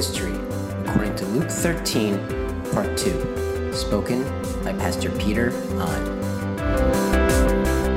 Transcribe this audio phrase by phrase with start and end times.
[0.00, 0.32] history
[0.86, 2.16] according to Luke 13,
[2.72, 4.22] Part 2, spoken
[4.64, 5.50] by Pastor Peter.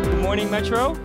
[0.04, 0.97] Good morning, Metro.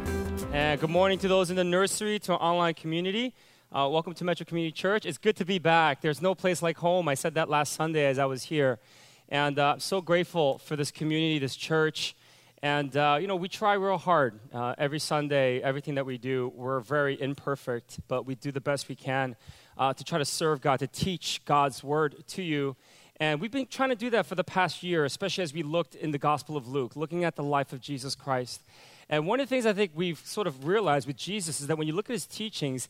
[0.52, 3.32] And good morning to those in the nursery, to our online community.
[3.70, 5.06] Uh, welcome to Metro Community Church.
[5.06, 6.00] It's good to be back.
[6.00, 7.06] There's no place like home.
[7.06, 8.80] I said that last Sunday as I was here.
[9.28, 12.16] And uh, I'm so grateful for this community, this church.
[12.60, 16.50] And, uh, you know, we try real hard uh, every Sunday, everything that we do.
[16.56, 19.36] We're very imperfect, but we do the best we can
[19.78, 22.76] uh, to try to serve God, to teach God's word to you.
[23.20, 25.94] And we've been trying to do that for the past year, especially as we looked
[25.94, 28.62] in the Gospel of Luke, looking at the life of Jesus Christ.
[29.08, 31.78] And one of the things I think we've sort of realized with Jesus is that
[31.78, 32.88] when you look at his teachings,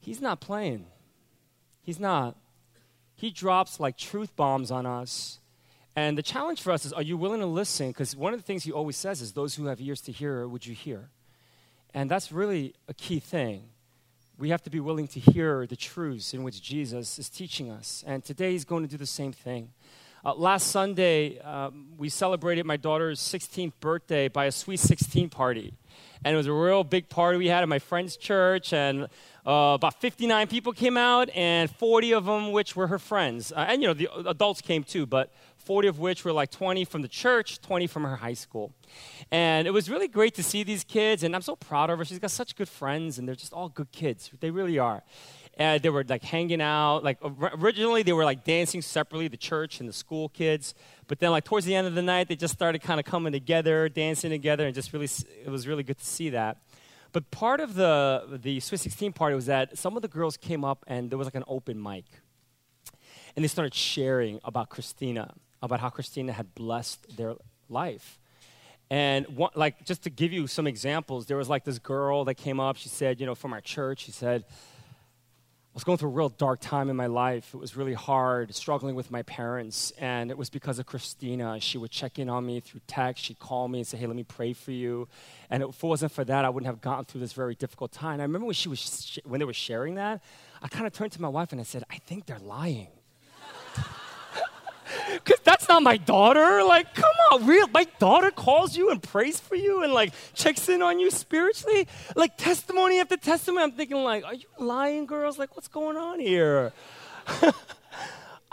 [0.00, 0.86] he's not playing.
[1.82, 2.36] He's not.
[3.14, 5.38] He drops like truth bombs on us
[5.94, 7.88] and the challenge for us is are you willing to listen?
[7.88, 10.46] Because one of the things he always says is, those who have ears to hear,
[10.48, 11.10] would you hear?
[11.92, 13.64] And that's really a key thing.
[14.42, 18.02] We have to be willing to hear the truths in which Jesus is teaching us.
[18.04, 19.70] And today he's going to do the same thing.
[20.24, 25.74] Uh, last Sunday, um, we celebrated my daughter's 16th birthday by a sweet 16 party.
[26.24, 28.72] And it was a real big party we had at my friend's church.
[28.72, 29.04] And
[29.46, 33.52] uh, about 59 people came out, and 40 of them, which were her friends.
[33.52, 35.32] Uh, and, you know, the adults came too, but
[35.64, 38.72] 40 of which were like 20 from the church, 20 from her high school.
[39.30, 42.04] And it was really great to see these kids, and I'm so proud of her.
[42.04, 44.30] She's got such good friends, and they're just all good kids.
[44.40, 45.02] They really are.
[45.58, 47.04] And they were like hanging out.
[47.04, 50.74] Like originally, they were like dancing separately, the church and the school kids.
[51.08, 53.32] But then, like towards the end of the night, they just started kind of coming
[53.32, 55.08] together, dancing together, and just really,
[55.44, 56.58] it was really good to see that.
[57.12, 60.64] But part of the the Swiss 16 party was that some of the girls came
[60.64, 62.06] up, and there was like an open mic,
[63.36, 67.34] and they started sharing about Christina about how Christina had blessed their
[67.68, 68.18] life.
[68.90, 72.34] And one, like just to give you some examples, there was like this girl that
[72.34, 72.76] came up.
[72.76, 76.28] She said, you know, from our church, she said, I was going through a real
[76.28, 77.54] dark time in my life.
[77.54, 81.58] It was really hard, struggling with my parents, and it was because of Christina.
[81.60, 83.24] She would check in on me through text.
[83.24, 85.08] She'd call me and say, "Hey, let me pray for you."
[85.48, 88.14] And if it wasn't for that, I wouldn't have gotten through this very difficult time.
[88.14, 90.22] And I remember when she was sh- when they were sharing that,
[90.60, 92.88] I kind of turned to my wife and I said, "I think they're lying."
[95.24, 96.62] Because that's not my daughter.
[96.64, 97.68] Like, come on, real.
[97.68, 101.86] My daughter calls you and prays for you and like checks in on you spiritually.
[102.16, 103.64] Like testimony after testimony.
[103.64, 105.38] I'm thinking like, are you lying, girls?
[105.38, 106.72] Like, what's going on here?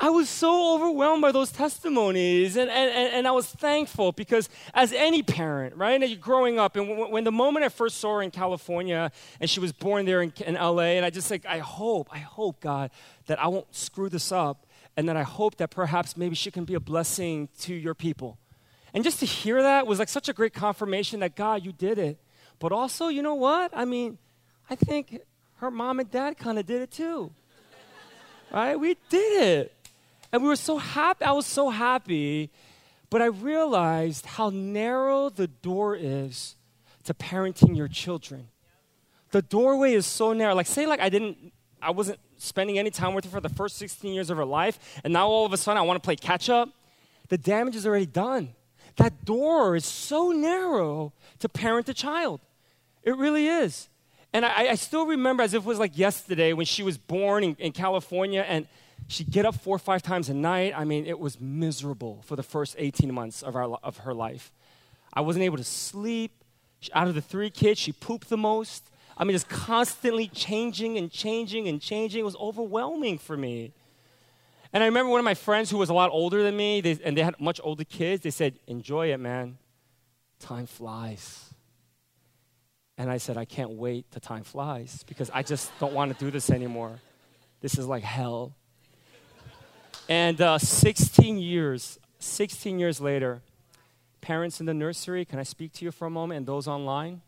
[0.01, 4.93] I was so overwhelmed by those testimonies, and, and, and I was thankful because, as
[4.93, 8.21] any parent, right, you're growing up, and when, when, the moment I first saw her
[8.21, 9.11] in California,
[9.41, 12.19] and she was born there in, in LA, and I just like, I hope, I
[12.19, 12.91] hope, God,
[13.25, 14.65] that I won't screw this up,
[14.99, 18.37] and then I hope that perhaps maybe she can be a blessing to your people.
[18.93, 21.97] And just to hear that was like such a great confirmation that God, you did
[21.97, 22.19] it.
[22.59, 23.71] But also, you know what?
[23.73, 24.17] I mean,
[24.69, 25.21] I think
[25.59, 27.31] her mom and dad kind of did it too.
[28.51, 28.77] right?
[28.77, 29.89] We did it.
[30.33, 31.23] And we were so happy.
[31.23, 32.51] I was so happy.
[33.09, 36.57] But I realized how narrow the door is
[37.05, 38.49] to parenting your children.
[39.31, 40.55] The doorway is so narrow.
[40.55, 43.77] Like, say, like I didn't, I wasn't spending any time with her for the first
[43.77, 46.15] 16 years of her life, and now all of a sudden I want to play
[46.15, 46.69] catch up,
[47.27, 48.55] the damage is already done.
[48.95, 52.41] That door is so narrow to parent a child.
[53.03, 53.87] It really is.
[54.33, 57.43] And I, I still remember as if it was like yesterday when she was born
[57.43, 58.67] in, in California and
[59.07, 60.73] she'd get up four or five times a night.
[60.75, 64.51] I mean, it was miserable for the first 18 months of, our, of her life.
[65.13, 66.31] I wasn't able to sleep.
[66.93, 68.89] Out of the three kids, she pooped the most.
[69.19, 72.21] I mean, just constantly changing and changing and changing.
[72.21, 73.73] It was overwhelming for me.
[74.71, 76.97] And I remember one of my friends who was a lot older than me, they,
[77.03, 79.57] and they had much older kids, they said, Enjoy it, man.
[80.39, 81.53] Time flies.
[82.97, 86.23] And I said, I can't wait till time flies because I just don't want to
[86.23, 86.99] do this anymore.
[87.61, 88.53] This is like hell.
[90.07, 93.41] And uh, 16 years, 16 years later,
[94.21, 97.21] parents in the nursery, can I speak to you for a moment and those online?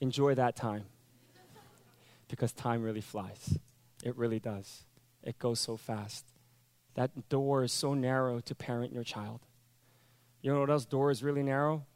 [0.00, 0.84] Enjoy that time
[2.28, 3.58] because time really flies.
[4.02, 4.84] It really does.
[5.22, 6.26] It goes so fast.
[6.94, 9.40] That door is so narrow to parent your child.
[10.42, 11.86] You know what else door is really narrow?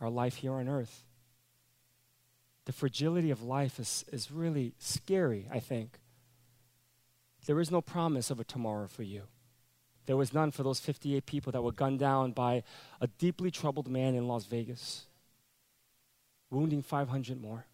[0.00, 1.04] Our life here on earth.
[2.66, 5.98] The fragility of life is, is really scary, I think.
[7.46, 9.22] There is no promise of a tomorrow for you.
[10.06, 12.62] There was none for those 58 people that were gunned down by
[13.00, 15.06] a deeply troubled man in Las Vegas
[16.50, 17.66] wounding 500 more.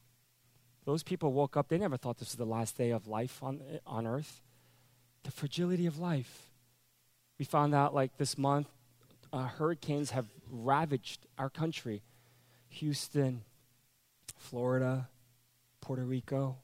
[0.84, 3.60] Those people woke up, they never thought this was the last day of life on,
[3.86, 4.42] on earth.
[5.22, 6.50] The fragility of life.
[7.38, 8.68] We found out like this month,
[9.32, 12.02] uh, hurricanes have ravaged our country
[12.68, 13.42] Houston,
[14.36, 15.08] Florida,
[15.80, 16.56] Puerto Rico.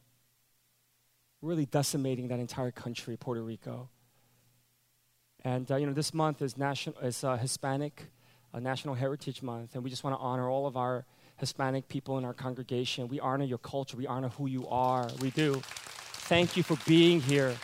[1.43, 3.88] really decimating that entire country, Puerto Rico.
[5.44, 8.10] And uh, you know, this month is national is uh, Hispanic
[8.52, 11.05] uh, National Heritage Month, and we just want to honor all of our
[11.38, 13.08] Hispanic people in our congregation.
[13.08, 13.96] We honor your culture.
[13.96, 15.08] We honor who you are.
[15.20, 15.62] We do.
[15.64, 17.56] Thank you for being here.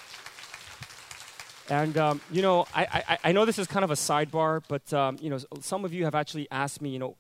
[1.69, 4.93] And um, you know, I, I, I, know this is kind of a sidebar, but
[4.93, 7.17] um, you know, some of you have actually asked me, you know,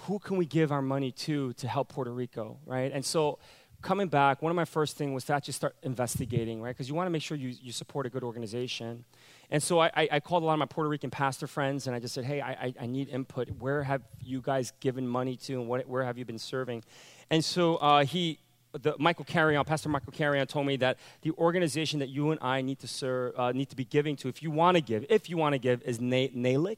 [0.00, 2.92] who can we give our money to to help Puerto Rico, right?
[2.92, 3.38] And so
[3.82, 6.70] coming back, one of my first things was to actually start investigating, right?
[6.70, 9.04] Because you want to make sure you, you support a good organization.
[9.50, 11.98] And so I, I, called a lot of my Puerto Rican pastor friends and I
[11.98, 13.48] just said, hey, I, I need input.
[13.58, 16.84] Where have you guys given money to and what, where have you been serving?
[17.30, 18.38] And so uh, he,
[18.72, 22.62] the, Michael Carrion, Pastor Michael Carrion told me that the organization that you and I
[22.62, 25.28] need to serve, uh, need to be giving to, if you want to give, if
[25.28, 26.76] you want to give, is NALEC.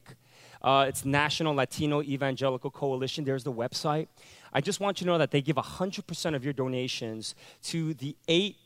[0.63, 3.25] Uh, it's National Latino Evangelical Coalition.
[3.25, 4.07] There's the website.
[4.53, 8.15] I just want you to know that they give 100% of your donations to the
[8.27, 8.57] eight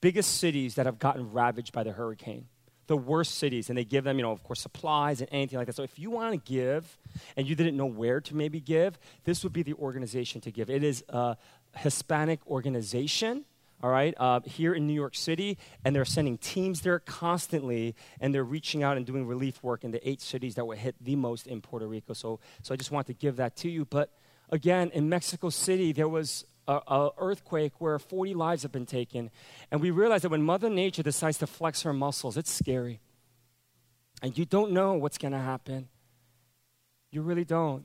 [0.00, 2.46] biggest cities that have gotten ravaged by the hurricane.
[2.86, 5.66] The worst cities, and they give them, you know, of course, supplies and anything like
[5.66, 5.74] that.
[5.74, 6.98] So if you want to give
[7.36, 10.70] and you didn't know where to maybe give, this would be the organization to give.
[10.70, 11.36] It is a
[11.74, 13.44] Hispanic organization
[13.82, 18.34] all right, uh, here in New York City, and they're sending teams there constantly, and
[18.34, 21.14] they're reaching out and doing relief work in the eight cities that were hit the
[21.14, 22.14] most in Puerto Rico.
[22.14, 23.84] So, so I just want to give that to you.
[23.84, 24.10] But
[24.50, 29.30] again, in Mexico City, there was an earthquake where 40 lives have been taken.
[29.70, 33.00] And we realize that when Mother Nature decides to flex her muscles, it's scary.
[34.22, 35.88] And you don't know what's going to happen.
[37.10, 37.84] You really don't.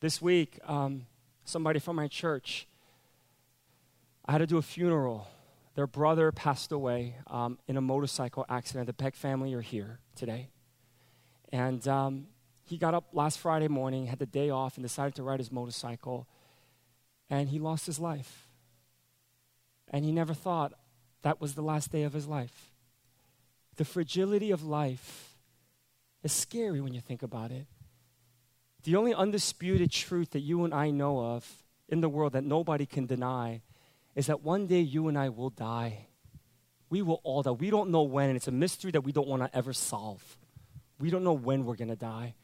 [0.00, 1.06] This week, um,
[1.44, 2.66] somebody from my church,
[4.24, 5.28] I had to do a funeral.
[5.74, 8.86] Their brother passed away um, in a motorcycle accident.
[8.86, 10.48] The Peck family are here today.
[11.52, 12.26] And um,
[12.68, 15.52] he got up last Friday morning, had the day off, and decided to ride his
[15.52, 16.26] motorcycle,
[17.30, 18.48] and he lost his life.
[19.90, 20.74] And he never thought
[21.22, 22.72] that was the last day of his life.
[23.76, 25.36] The fragility of life
[26.22, 27.66] is scary when you think about it.
[28.84, 32.86] The only undisputed truth that you and I know of in the world that nobody
[32.86, 33.62] can deny
[34.14, 36.06] is that one day you and I will die.
[36.90, 37.50] We will all die.
[37.52, 40.38] We don't know when, and it's a mystery that we don't want to ever solve.
[40.98, 42.34] We don't know when we're going to die.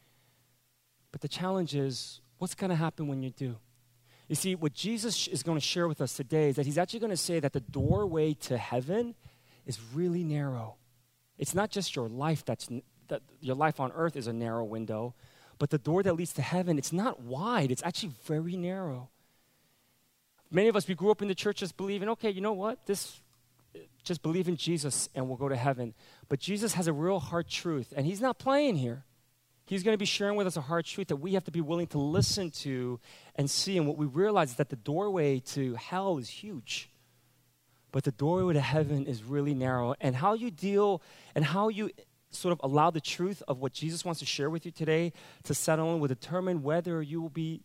[1.15, 3.55] But the challenge is what's going to happen when you do?
[4.27, 6.99] You see, what Jesus is going to share with us today is that he's actually
[6.99, 9.15] going to say that the doorway to heaven
[9.65, 10.75] is really narrow.
[11.37, 12.67] It's not just your life that's
[13.07, 15.15] that your life on earth is a narrow window,
[15.57, 19.07] but the door that leads to heaven, it's not wide, it's actually very narrow.
[20.51, 22.85] Many of us we grew up in the church just believing, okay, you know what?
[22.87, 23.21] This
[24.03, 25.93] just believe in Jesus and we'll go to heaven.
[26.27, 29.05] But Jesus has a real hard truth, and he's not playing here.
[29.65, 31.61] He's going to be sharing with us a hard truth that we have to be
[31.61, 32.99] willing to listen to
[33.35, 33.77] and see.
[33.77, 36.91] And what we realize is that the doorway to hell is huge,
[37.91, 39.95] but the doorway to heaven is really narrow.
[39.99, 41.01] And how you deal
[41.33, 41.89] and how you
[42.29, 45.13] sort of allow the truth of what Jesus wants to share with you today
[45.43, 47.63] to settle in will determine whether you will be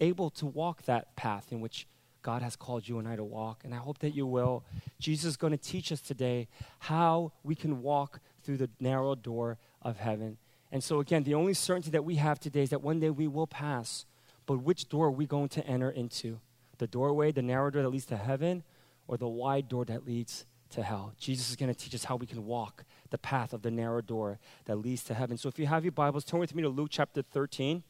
[0.00, 1.86] able to walk that path in which
[2.22, 3.62] God has called you and I to walk.
[3.64, 4.64] And I hope that you will.
[4.98, 6.48] Jesus is going to teach us today
[6.78, 10.38] how we can walk through the narrow door of heaven.
[10.72, 13.28] And so, again, the only certainty that we have today is that one day we
[13.28, 14.06] will pass.
[14.46, 16.40] But which door are we going to enter into?
[16.78, 18.64] The doorway, the narrow door that leads to heaven,
[19.06, 21.12] or the wide door that leads to hell?
[21.18, 24.00] Jesus is going to teach us how we can walk the path of the narrow
[24.00, 25.36] door that leads to heaven.
[25.36, 27.82] So, if you have your Bibles, turn with me to Luke chapter 13.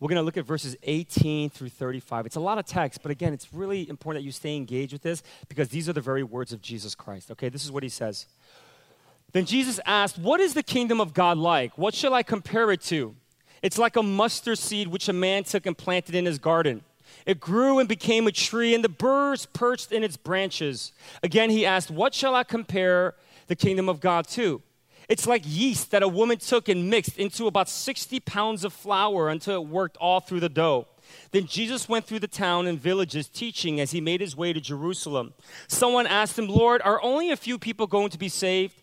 [0.00, 2.26] We're going to look at verses 18 through 35.
[2.26, 5.02] It's a lot of text, but again, it's really important that you stay engaged with
[5.02, 7.30] this because these are the very words of Jesus Christ.
[7.32, 8.26] Okay, this is what he says.
[9.32, 11.76] Then Jesus asked, What is the kingdom of God like?
[11.76, 13.14] What shall I compare it to?
[13.62, 16.82] It's like a mustard seed which a man took and planted in his garden.
[17.26, 20.92] It grew and became a tree, and the birds perched in its branches.
[21.22, 23.14] Again, he asked, What shall I compare
[23.48, 24.62] the kingdom of God to?
[25.08, 29.30] It's like yeast that a woman took and mixed into about 60 pounds of flour
[29.30, 30.86] until it worked all through the dough.
[31.30, 34.60] Then Jesus went through the town and villages teaching as he made his way to
[34.60, 35.32] Jerusalem.
[35.66, 38.82] Someone asked him, Lord, are only a few people going to be saved?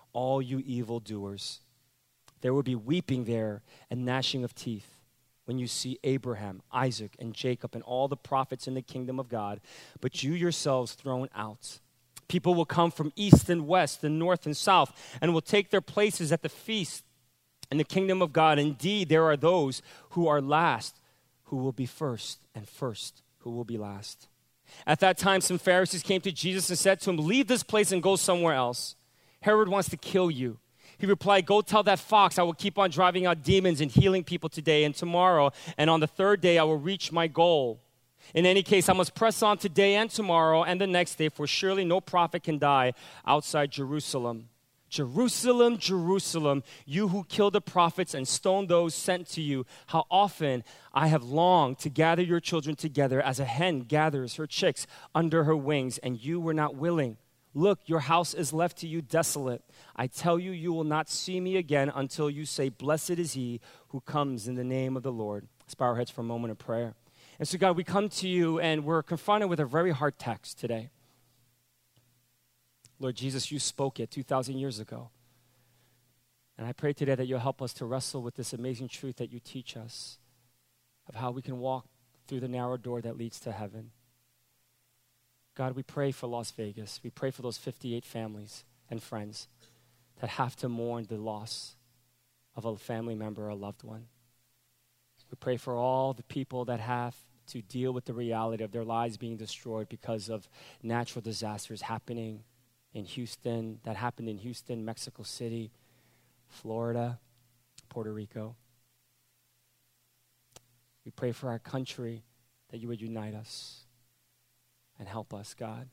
[0.13, 1.59] all you evildoers.
[2.41, 4.87] There will be weeping there and gnashing of teeth
[5.45, 9.29] when you see Abraham, Isaac, and Jacob and all the prophets in the kingdom of
[9.29, 9.59] God,
[9.99, 11.79] but you yourselves thrown out.
[12.27, 15.81] People will come from east and west, and north and south, and will take their
[15.81, 17.03] places at the feast
[17.69, 18.59] in the kingdom of God.
[18.59, 20.95] Indeed, there are those who are last
[21.45, 24.29] who will be first, and first who will be last.
[24.87, 27.91] At that time, some Pharisees came to Jesus and said to him, Leave this place
[27.91, 28.95] and go somewhere else.
[29.41, 30.57] Herod wants to kill you.
[30.97, 34.23] He replied, Go tell that fox I will keep on driving out demons and healing
[34.23, 37.81] people today and tomorrow, and on the third day I will reach my goal.
[38.35, 41.47] In any case, I must press on today and tomorrow and the next day, for
[41.47, 42.93] surely no prophet can die
[43.25, 44.49] outside Jerusalem.
[44.89, 50.65] Jerusalem, Jerusalem, you who kill the prophets and stone those sent to you, how often
[50.93, 55.45] I have longed to gather your children together as a hen gathers her chicks under
[55.45, 57.17] her wings, and you were not willing.
[57.53, 59.61] Look, your house is left to you desolate.
[59.95, 63.59] I tell you, you will not see me again until you say, Blessed is he
[63.89, 65.47] who comes in the name of the Lord.
[65.61, 66.93] Let's bow our heads for a moment of prayer.
[67.39, 70.59] And so, God, we come to you and we're confronted with a very hard text
[70.59, 70.91] today.
[72.99, 75.09] Lord Jesus, you spoke it 2,000 years ago.
[76.57, 79.31] And I pray today that you'll help us to wrestle with this amazing truth that
[79.31, 80.19] you teach us
[81.09, 81.87] of how we can walk
[82.27, 83.91] through the narrow door that leads to heaven.
[85.55, 86.99] God, we pray for Las Vegas.
[87.03, 89.47] We pray for those 58 families and friends
[90.19, 91.75] that have to mourn the loss
[92.55, 94.05] of a family member or a loved one.
[95.29, 97.15] We pray for all the people that have
[97.47, 100.47] to deal with the reality of their lives being destroyed because of
[100.83, 102.43] natural disasters happening
[102.93, 105.71] in Houston, that happened in Houston, Mexico City,
[106.47, 107.19] Florida,
[107.89, 108.55] Puerto Rico.
[111.05, 112.23] We pray for our country
[112.69, 113.85] that you would unite us
[115.01, 115.89] and help us, God.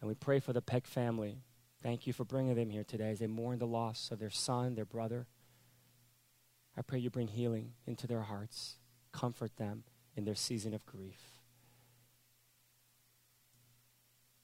[0.00, 1.38] And we pray for the Peck family.
[1.84, 4.74] Thank you for bringing them here today as they mourn the loss of their son,
[4.74, 5.28] their brother.
[6.76, 8.78] I pray you bring healing into their hearts,
[9.12, 9.84] comfort them
[10.16, 11.20] in their season of grief.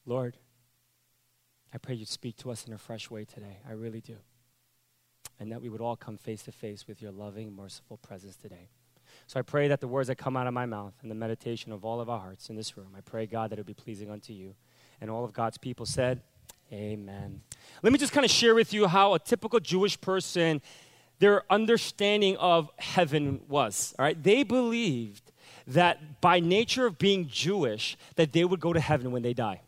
[0.07, 0.37] Lord,
[1.75, 3.59] I pray you'd speak to us in a fresh way today.
[3.69, 4.19] I really do.
[5.41, 8.69] And that we would all come face to face with your loving, merciful presence today.
[9.31, 11.71] So I pray that the words that come out of my mouth and the meditation
[11.71, 13.81] of all of our hearts in this room, I pray, God, that it would be
[13.81, 14.57] pleasing unto you.
[15.01, 16.21] And all of God's people said,
[16.73, 17.41] Amen.
[17.81, 20.61] Let me just kind of share with you how a typical Jewish person,
[21.21, 23.95] their understanding of heaven was.
[24.01, 24.21] All right?
[24.21, 25.31] They believed
[25.65, 29.61] that by nature of being Jewish, that they would go to heaven when they die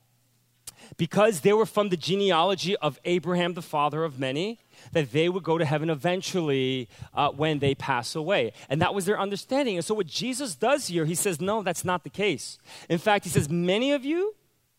[0.97, 4.59] because they were from the genealogy of Abraham, the father of many,
[4.93, 8.53] that they would go to heaven eventually uh, when they pass away.
[8.69, 9.77] And that was their understanding.
[9.77, 12.59] And so, what Jesus does here, he says, no, that's not the case.
[12.89, 14.35] In fact, he says, many of you,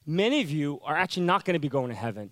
[0.05, 2.31] many of you are actually not going to be going to heaven.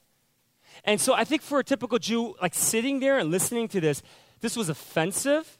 [0.83, 4.01] And so, I think for a typical Jew, like sitting there and listening to this,
[4.41, 5.57] this was offensive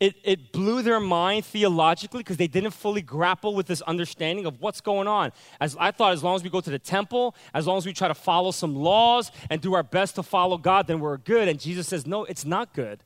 [0.00, 4.60] it, it blew their mind theologically because they didn't fully grapple with this understanding of
[4.60, 5.30] what's going on.
[5.60, 7.92] As I thought, as long as we go to the temple, as long as we
[7.92, 11.48] try to follow some laws and do our best to follow God, then we're good.
[11.48, 13.04] And Jesus says, no, it's not good.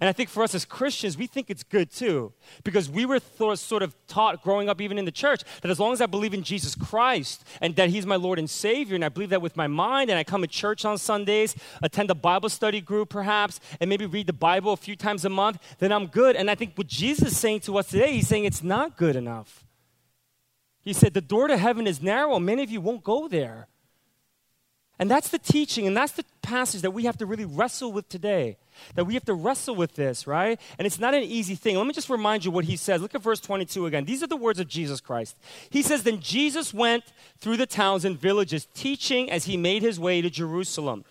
[0.00, 2.32] And I think for us as Christians, we think it's good too,
[2.62, 5.80] because we were th- sort of taught growing up, even in the church, that as
[5.80, 9.04] long as I believe in Jesus Christ and that He's my Lord and Savior, and
[9.04, 12.14] I believe that with my mind, and I come to church on Sundays, attend a
[12.14, 15.92] Bible study group perhaps, and maybe read the Bible a few times a month, then
[15.92, 16.36] I'm good.
[16.36, 19.16] And I think what Jesus is saying to us today, He's saying it's not good
[19.16, 19.64] enough.
[20.82, 23.68] He said, The door to heaven is narrow, many of you won't go there.
[25.00, 28.10] And that's the teaching, and that's the passage that we have to really wrestle with
[28.10, 28.58] today.
[28.96, 30.60] That we have to wrestle with this, right?
[30.78, 31.78] And it's not an easy thing.
[31.78, 33.00] Let me just remind you what he says.
[33.00, 34.04] Look at verse 22 again.
[34.04, 35.38] These are the words of Jesus Christ.
[35.70, 37.04] He says, Then Jesus went
[37.38, 41.06] through the towns and villages, teaching as he made his way to Jerusalem.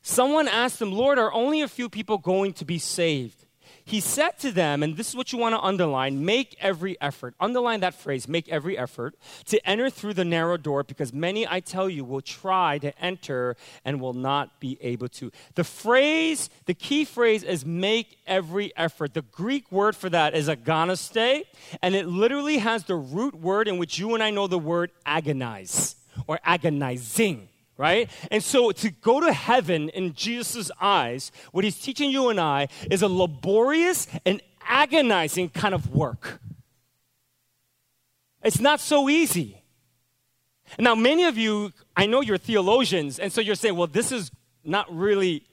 [0.00, 3.45] Someone asked him, Lord, are only a few people going to be saved?
[3.88, 7.36] He said to them, and this is what you want to underline make every effort.
[7.38, 9.14] Underline that phrase, make every effort,
[9.44, 13.56] to enter through the narrow door, because many, I tell you, will try to enter
[13.84, 15.30] and will not be able to.
[15.54, 19.14] The phrase, the key phrase is make every effort.
[19.14, 21.44] The Greek word for that is agoniste,
[21.80, 24.90] and it literally has the root word in which you and I know the word
[25.06, 25.94] agonize
[26.26, 28.10] or agonizing right?
[28.30, 32.68] And so to go to heaven in Jesus' eyes, what he's teaching you and I
[32.90, 36.40] is a laborious and agonizing kind of work.
[38.42, 39.62] It's not so easy.
[40.78, 44.30] Now, many of you, I know you're theologians, and so you're saying, well, this is
[44.64, 45.44] not really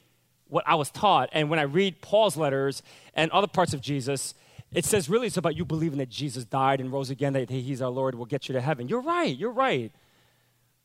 [0.48, 1.30] what I was taught.
[1.34, 4.34] And when I read Paul's letters and other parts of Jesus,
[4.72, 7.82] it says really it's about you believing that Jesus died and rose again, that he's
[7.82, 8.88] our Lord, will get you to heaven.
[8.88, 9.92] You're right, you're right.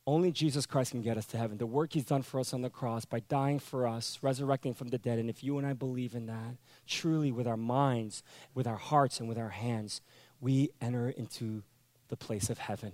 [0.09, 1.59] Only Jesus Christ can get us to heaven.
[1.59, 4.87] The work he's done for us on the cross by dying for us, resurrecting from
[4.87, 5.19] the dead.
[5.19, 6.55] And if you and I believe in that,
[6.87, 8.23] truly with our minds,
[8.55, 10.01] with our hearts, and with our hands,
[10.41, 11.61] we enter into
[12.07, 12.93] the place of heaven.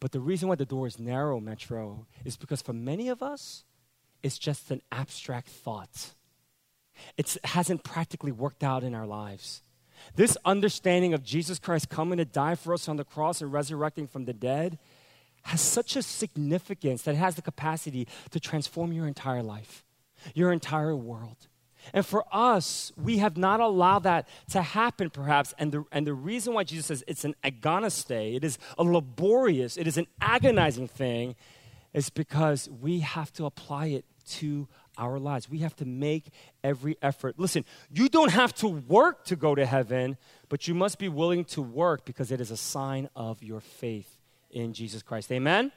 [0.00, 3.64] But the reason why the door is narrow, Metro, is because for many of us,
[4.20, 6.14] it's just an abstract thought.
[7.16, 9.62] It hasn't practically worked out in our lives.
[10.16, 14.08] This understanding of Jesus Christ coming to die for us on the cross and resurrecting
[14.08, 14.80] from the dead
[15.46, 19.84] has such a significance that it has the capacity to transform your entire life,
[20.34, 21.46] your entire world.
[21.92, 25.54] And for us, we have not allowed that to happen, perhaps.
[25.56, 29.76] And the, and the reason why Jesus says it's an agoniste, it is a laborious,
[29.76, 31.36] it is an agonizing thing,
[31.94, 34.66] is because we have to apply it to
[34.98, 35.48] our lives.
[35.48, 36.30] We have to make
[36.64, 37.38] every effort.
[37.38, 40.16] Listen, you don't have to work to go to heaven,
[40.48, 44.15] but you must be willing to work because it is a sign of your faith
[44.56, 45.30] in Jesus Christ.
[45.30, 45.70] Amen?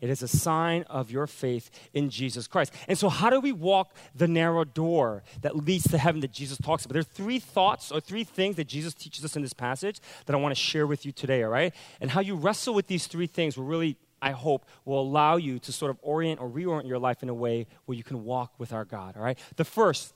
[0.00, 2.72] It is a sign of your faith in Jesus Christ.
[2.88, 6.56] And so, how do we walk the narrow door that leads to heaven that Jesus
[6.56, 6.94] talks about?
[6.94, 10.34] There are three thoughts or three things that Jesus teaches us in this passage that
[10.34, 11.74] I want to share with you today, all right?
[12.00, 15.58] And how you wrestle with these three things will really I hope, will allow you
[15.60, 18.52] to sort of orient or reorient your life in a way where you can walk
[18.58, 19.38] with our God, all right?
[19.56, 20.12] The first,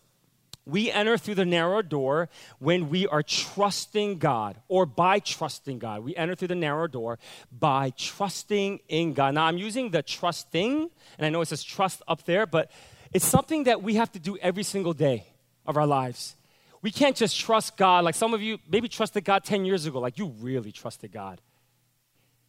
[0.66, 2.28] we enter through the narrow door
[2.58, 6.02] when we are trusting God or by trusting God.
[6.02, 7.18] We enter through the narrow door
[7.52, 9.34] by trusting in God.
[9.34, 12.70] Now, I'm using the trusting, and I know it says trust up there, but
[13.12, 15.26] it's something that we have to do every single day
[15.66, 16.34] of our lives.
[16.80, 20.00] We can't just trust God like some of you maybe trusted God 10 years ago,
[20.00, 21.40] like you really trusted God.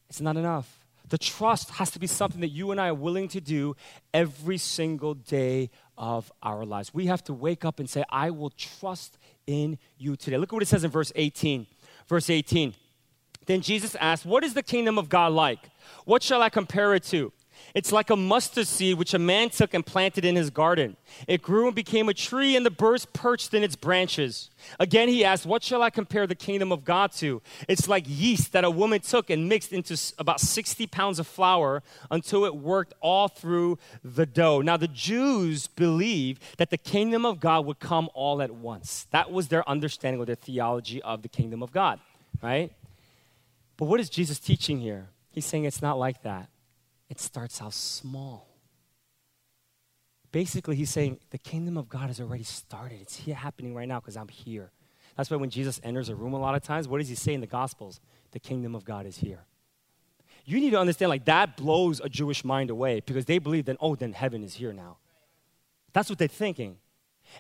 [0.10, 0.86] It's not enough.
[1.08, 3.76] The trust has to be something that you and I are willing to do
[4.14, 6.94] every single day of our lives.
[6.94, 10.38] We have to wake up and say, I will trust in you today.
[10.38, 11.68] Look at what it says in verse 18.
[12.08, 12.74] Verse 18.
[13.46, 15.60] Then Jesus asked, What is the kingdom of God like?
[16.06, 17.32] What shall I compare it to?
[17.74, 20.96] It's like a mustard seed which a man took and planted in his garden.
[21.28, 24.50] It grew and became a tree, and the birds perched in its branches.
[24.80, 27.42] Again, he asked, What shall I compare the kingdom of God to?
[27.68, 31.84] It's like yeast that a woman took and mixed into about 60 pounds of flour
[32.10, 34.62] until it worked all through the dough.
[34.62, 39.08] Now, the Jews believed that the kingdom of God would come all at once.
[39.12, 42.00] That was their understanding or their theology of the kingdom of God,
[42.42, 42.72] right?
[43.77, 45.10] But what is Jesus teaching here?
[45.32, 46.50] He's saying it's not like that
[47.09, 48.50] it starts out small.
[50.31, 53.00] Basically, he's saying the kingdom of God has already started.
[53.01, 54.72] It's here happening right now because I'm here.
[55.15, 57.33] That's why when Jesus enters a room a lot of times, what does he say
[57.33, 58.01] in the Gospels?
[58.31, 59.46] The kingdom of God is here.
[60.44, 63.77] You need to understand, like, that blows a Jewish mind away because they believe that,
[63.79, 64.98] oh, then heaven is here now.
[65.94, 66.77] That's what they're thinking.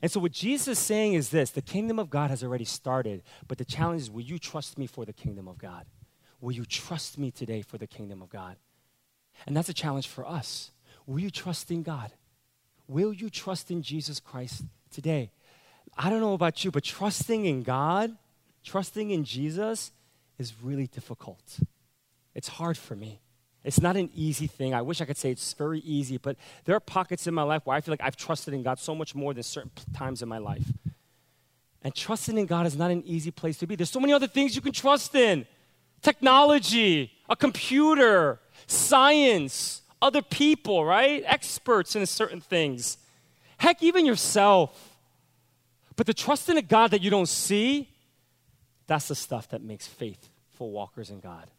[0.01, 3.21] And so, what Jesus is saying is this the kingdom of God has already started,
[3.47, 5.85] but the challenge is will you trust me for the kingdom of God?
[6.41, 8.57] Will you trust me today for the kingdom of God?
[9.45, 10.71] And that's a challenge for us.
[11.05, 12.11] Will you trust in God?
[12.87, 15.31] Will you trust in Jesus Christ today?
[15.97, 18.15] I don't know about you, but trusting in God,
[18.63, 19.91] trusting in Jesus
[20.37, 21.59] is really difficult.
[22.33, 23.21] It's hard for me.
[23.63, 24.73] It's not an easy thing.
[24.73, 27.65] I wish I could say it's very easy, but there are pockets in my life
[27.65, 30.29] where I feel like I've trusted in God so much more than certain times in
[30.29, 30.71] my life.
[31.81, 33.75] And trusting in God is not an easy place to be.
[33.75, 35.47] There's so many other things you can trust in
[36.01, 41.23] technology, a computer, science, other people, right?
[41.25, 42.97] Experts in certain things.
[43.57, 44.99] Heck, even yourself.
[45.95, 47.89] But the trust in a God that you don't see,
[48.87, 51.49] that's the stuff that makes faithful walkers in God.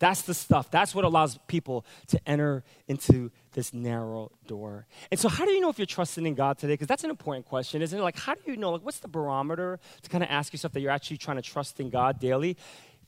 [0.00, 0.70] That's the stuff.
[0.70, 4.86] That's what allows people to enter into this narrow door.
[5.10, 6.72] And so, how do you know if you're trusting in God today?
[6.72, 8.02] Because that's an important question, isn't it?
[8.02, 8.72] Like, how do you know?
[8.72, 11.80] Like, what's the barometer to kind of ask yourself that you're actually trying to trust
[11.80, 12.56] in God daily?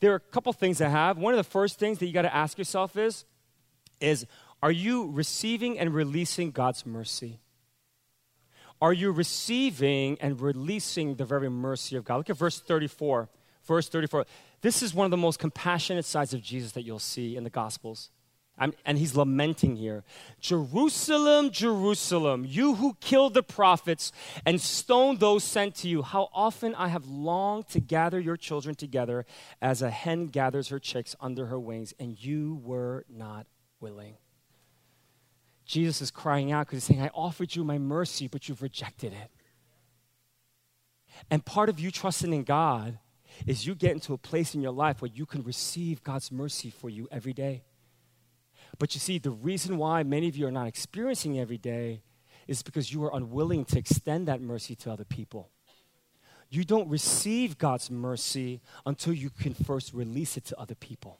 [0.00, 1.16] There are a couple things I have.
[1.16, 3.24] One of the first things that you got to ask yourself is
[4.02, 4.26] is
[4.62, 7.40] are you receiving and releasing God's mercy?
[8.80, 12.16] Are you receiving and releasing the very mercy of God?
[12.16, 13.28] Look at verse 34.
[13.64, 14.26] Verse 34.
[14.60, 17.50] This is one of the most compassionate sides of Jesus that you'll see in the
[17.50, 18.10] Gospels.
[18.58, 20.04] I'm, and he's lamenting here
[20.40, 24.12] Jerusalem, Jerusalem, you who killed the prophets
[24.44, 28.74] and stoned those sent to you, how often I have longed to gather your children
[28.74, 29.24] together
[29.60, 33.46] as a hen gathers her chicks under her wings, and you were not
[33.82, 34.16] willing.
[35.64, 39.12] Jesus is crying out because he's saying, I offered you my mercy, but you've rejected
[39.12, 39.30] it.
[41.30, 42.98] And part of you trusting in God
[43.46, 46.70] is you get into a place in your life where you can receive God's mercy
[46.70, 47.62] for you every day.
[48.78, 52.02] But you see, the reason why many of you are not experiencing every day
[52.48, 55.50] is because you are unwilling to extend that mercy to other people.
[56.50, 61.18] You don't receive God's mercy until you can first release it to other people.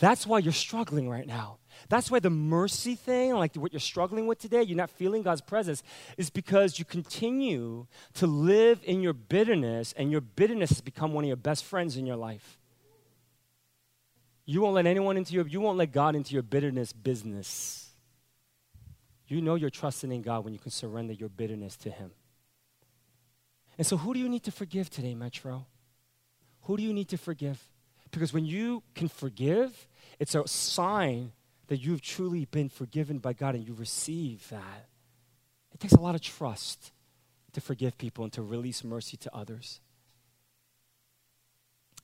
[0.00, 1.58] That's why you're struggling right now.
[1.90, 5.42] That's why the mercy thing, like what you're struggling with today, you're not feeling God's
[5.42, 5.82] presence,
[6.16, 11.24] is because you continue to live in your bitterness, and your bitterness has become one
[11.24, 12.58] of your best friends in your life.
[14.46, 17.90] You won't let anyone into your, you won't let God into your bitterness business.
[19.28, 22.10] You know you're trusting in God when you can surrender your bitterness to Him.
[23.76, 25.66] And so, who do you need to forgive today, Metro?
[26.62, 27.62] Who do you need to forgive?
[28.10, 29.86] Because when you can forgive,
[30.20, 31.32] it's a sign
[31.68, 34.88] that you've truly been forgiven by God and you receive that.
[35.72, 36.92] It takes a lot of trust
[37.52, 39.80] to forgive people and to release mercy to others.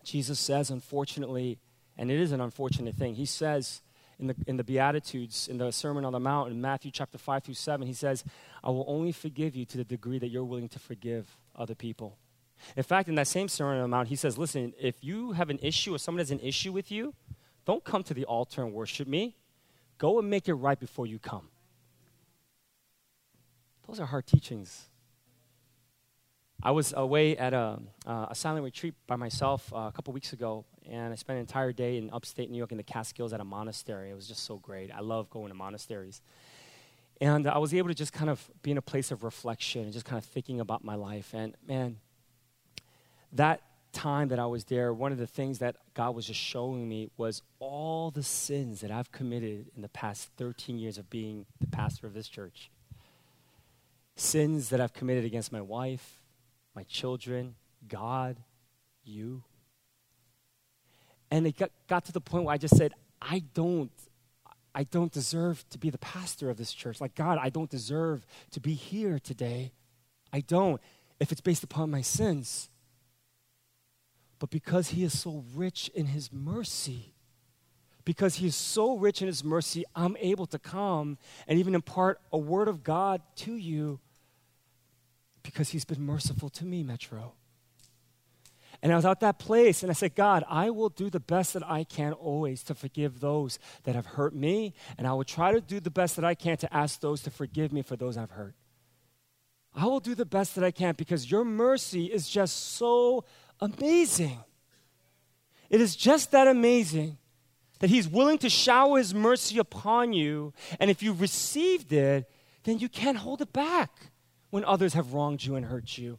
[0.03, 1.59] Jesus says, unfortunately,
[1.99, 3.83] and it is an unfortunate thing, he says
[4.19, 7.45] in the, in the Beatitudes, in the Sermon on the Mount, in Matthew chapter 5
[7.45, 8.25] through 7, he says,
[8.65, 12.17] I will only forgive you to the degree that you're willing to forgive other people.
[12.77, 15.51] In fact, in that same Sermon on the Mount, he says, Listen, if you have
[15.51, 17.13] an issue or someone has an issue with you,
[17.67, 19.37] don't come to the altar and worship me.
[19.99, 21.49] Go and make it right before you come.
[23.87, 24.89] Those are hard teachings.
[26.63, 30.33] I was away at a, uh, a silent retreat by myself uh, a couple weeks
[30.33, 33.41] ago, and I spent an entire day in upstate New York in the Catskills at
[33.41, 34.11] a monastery.
[34.11, 34.91] It was just so great.
[34.91, 36.23] I love going to monasteries.
[37.21, 39.93] And I was able to just kind of be in a place of reflection and
[39.93, 41.33] just kind of thinking about my life.
[41.35, 41.97] And man,
[43.33, 43.63] that
[43.97, 47.09] time that I was there, one of the things that God was just showing me
[47.17, 51.67] was all the sins that I've committed in the past 13 years of being the
[51.67, 52.71] pastor of this church.
[54.15, 56.21] Sins that I've committed against my wife,
[56.75, 57.55] my children,
[57.89, 58.37] God,
[59.03, 59.43] you.
[61.31, 63.91] And it got, got to the point where I just said, I don't,
[64.75, 67.01] I don't deserve to be the pastor of this church.
[67.01, 69.73] Like, God, I don't deserve to be here today.
[70.35, 70.83] I don't,
[71.19, 72.69] if it's based upon my sins.
[74.39, 77.15] But because He is so rich in His mercy,
[78.05, 82.21] because He is so rich in His mercy, I'm able to come and even impart
[82.33, 84.01] a word of God to you
[85.43, 87.35] because He's been merciful to me, Metro.
[88.83, 91.55] And I was at that place and I said, God, I will do the best
[91.55, 94.75] that I can always to forgive those that have hurt me.
[94.99, 97.31] And I will try to do the best that I can to ask those to
[97.31, 98.55] forgive me for those I've hurt.
[99.75, 103.25] I will do the best that I can because your mercy is just so
[103.61, 104.39] amazing.
[105.71, 107.19] It is just that amazing
[107.81, 110.53] that He's willing to shower His mercy upon you.
[110.81, 112.31] And if you've received it,
[112.65, 114.11] then you can't hold it back
[114.51, 116.19] when others have wronged you and hurt you.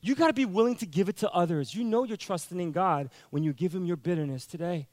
[0.00, 1.74] You got to be willing to give it to others.
[1.74, 4.88] You know you're trusting in God when you give Him your bitterness today.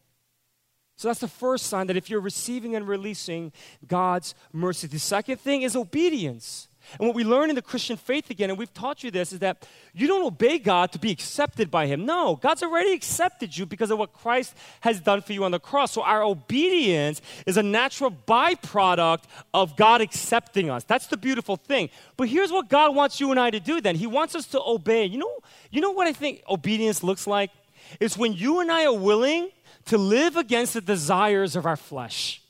[0.97, 3.51] So that's the first sign that if you're receiving and releasing
[3.85, 4.87] God's mercy.
[4.87, 6.69] The second thing is obedience.
[6.99, 9.39] And what we learn in the Christian faith again, and we've taught you this, is
[9.39, 12.05] that you don't obey God to be accepted by Him.
[12.05, 15.59] No, God's already accepted you because of what Christ has done for you on the
[15.59, 15.91] cross.
[15.91, 20.83] So our obedience is a natural byproduct of God accepting us.
[20.83, 21.89] That's the beautiful thing.
[22.17, 24.61] But here's what God wants you and I to do then He wants us to
[24.61, 25.05] obey.
[25.05, 25.37] You know,
[25.71, 27.51] you know what I think obedience looks like?
[27.99, 29.49] It's when you and I are willing
[29.85, 32.41] to live against the desires of our flesh.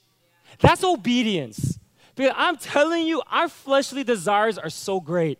[0.59, 1.77] That's obedience.
[2.15, 5.39] Because I'm telling you, our fleshly desires are so great.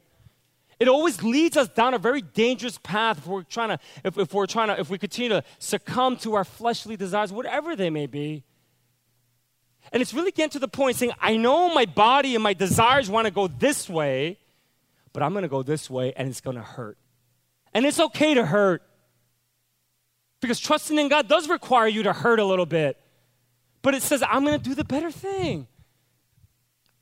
[0.77, 4.33] It always leads us down a very dangerous path if we're trying to, if, if
[4.33, 8.07] we're trying to, if we continue to succumb to our fleshly desires, whatever they may
[8.07, 8.43] be.
[9.93, 13.09] And it's really getting to the point saying, I know my body and my desires
[13.09, 14.37] want to go this way,
[15.13, 16.97] but I'm going to go this way and it's going to hurt.
[17.73, 18.81] And it's okay to hurt.
[20.41, 22.99] Because trusting in God does require you to hurt a little bit.
[23.81, 25.67] But it says, I'm going to do the better thing.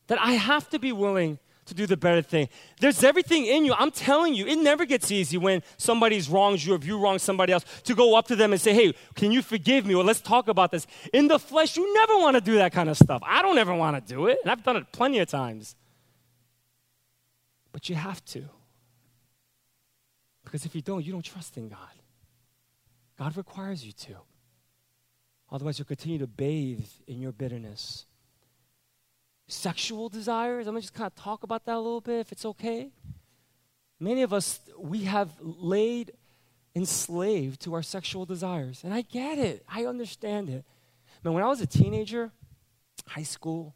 [0.08, 2.50] That I have to be willing to do the better thing.
[2.80, 3.74] There's everything in you.
[3.74, 7.20] I'm telling you, it never gets easy when somebody's wrongs you or if you wrong
[7.20, 9.96] somebody else to go up to them and say, hey, can you forgive me?
[9.96, 10.86] Or let's talk about this.
[11.14, 13.22] In the flesh, you never want to do that kind of stuff.
[13.26, 15.76] I don't ever want to do it, and I've done it plenty of times.
[17.72, 18.44] But you have to.
[20.44, 21.80] Because if you don't, you don't trust in God.
[23.18, 24.16] God requires you to.
[25.52, 28.06] Otherwise, you'll continue to bathe in your bitterness
[29.54, 30.68] sexual desires.
[30.68, 32.92] I'm going to just kind of talk about that a little bit, if it's okay.
[34.00, 36.12] Many of us, we have laid
[36.76, 38.82] enslaved to our sexual desires.
[38.84, 40.66] And I get it, I understand it.
[41.24, 42.32] Man, when I was a teenager,
[43.08, 43.76] high school,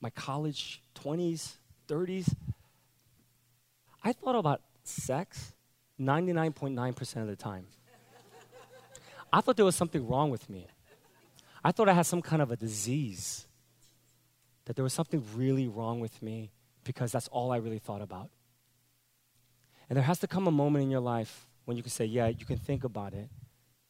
[0.00, 1.56] my college 20s,
[1.88, 2.34] 30s,
[4.02, 5.54] I thought about sex
[6.00, 7.66] 99.9% of the time.
[9.32, 10.66] I thought there was something wrong with me.
[11.64, 13.46] I thought I had some kind of a disease
[14.64, 16.52] that there was something really wrong with me
[16.84, 18.30] because that's all I really thought about.
[19.88, 22.28] And there has to come a moment in your life when you can say, yeah,
[22.28, 23.28] you can think about it,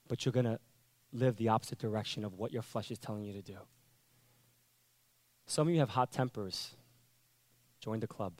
[0.08, 0.58] but you're going to
[1.12, 3.58] live the opposite direction of what your flesh is telling you to do.
[5.46, 6.74] Some of you have hot tempers.
[7.80, 8.34] Join the club.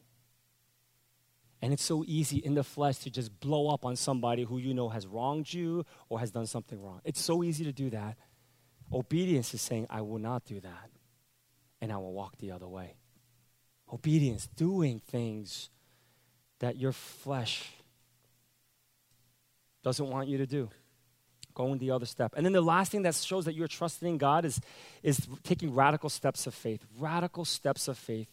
[1.60, 4.74] And it's so easy in the flesh to just blow up on somebody who you
[4.74, 7.00] know has wronged you or has done something wrong.
[7.04, 8.16] It's so easy to do that.
[8.92, 10.90] Obedience is saying, I will not do that,
[11.82, 12.94] and I will walk the other way.
[13.92, 15.68] Obedience, doing things
[16.60, 17.68] that your flesh
[19.82, 20.70] doesn't want you to do.
[21.54, 22.34] Going the other step.
[22.36, 24.60] And then the last thing that shows that you're trusting in God is,
[25.02, 26.86] is taking radical steps of faith.
[26.98, 28.28] Radical steps of faith.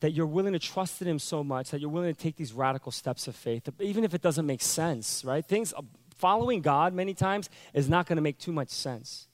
[0.00, 2.52] That you're willing to trust in Him so much that you're willing to take these
[2.52, 5.46] radical steps of faith, even if it doesn't make sense, right?
[5.46, 5.72] Things,
[6.16, 9.28] following God many times is not going to make too much sense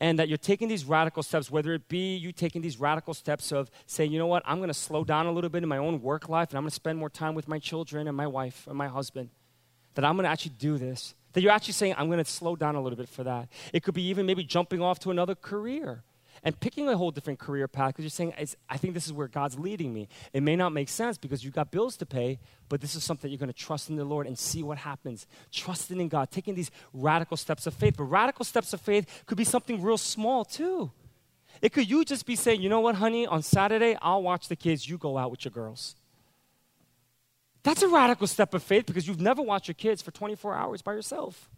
[0.00, 3.52] and that you're taking these radical steps, whether it be you taking these radical steps
[3.52, 5.78] of saying, you know what, I'm going to slow down a little bit in my
[5.78, 8.26] own work life and I'm going to spend more time with my children and my
[8.26, 9.30] wife and my husband,
[9.94, 11.14] that I'm going to actually do this.
[11.32, 13.48] That you're actually saying, I'm going to slow down a little bit for that.
[13.72, 16.02] It could be even maybe jumping off to another career
[16.44, 18.34] and picking a whole different career path because you're saying,
[18.68, 20.08] I think this is where God's leading me.
[20.32, 23.30] It may not make sense because you've got bills to pay, but this is something
[23.30, 25.26] you're going to trust in the Lord and see what happens.
[25.50, 27.94] Trusting in God, taking these radical steps of faith.
[27.96, 30.92] But radical steps of faith could be something real small too.
[31.62, 34.56] It could you just be saying, you know what, honey, on Saturday, I'll watch the
[34.56, 35.96] kids, you go out with your girls.
[37.62, 40.82] That's a radical step of faith because you've never watched your kids for 24 hours
[40.82, 41.48] by yourself.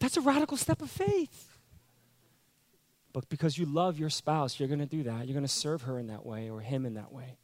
[0.00, 1.53] That's a radical step of faith.
[3.14, 5.26] But because you love your spouse, you're going to do that.
[5.26, 7.38] You're going to serve her in that way or him in that way.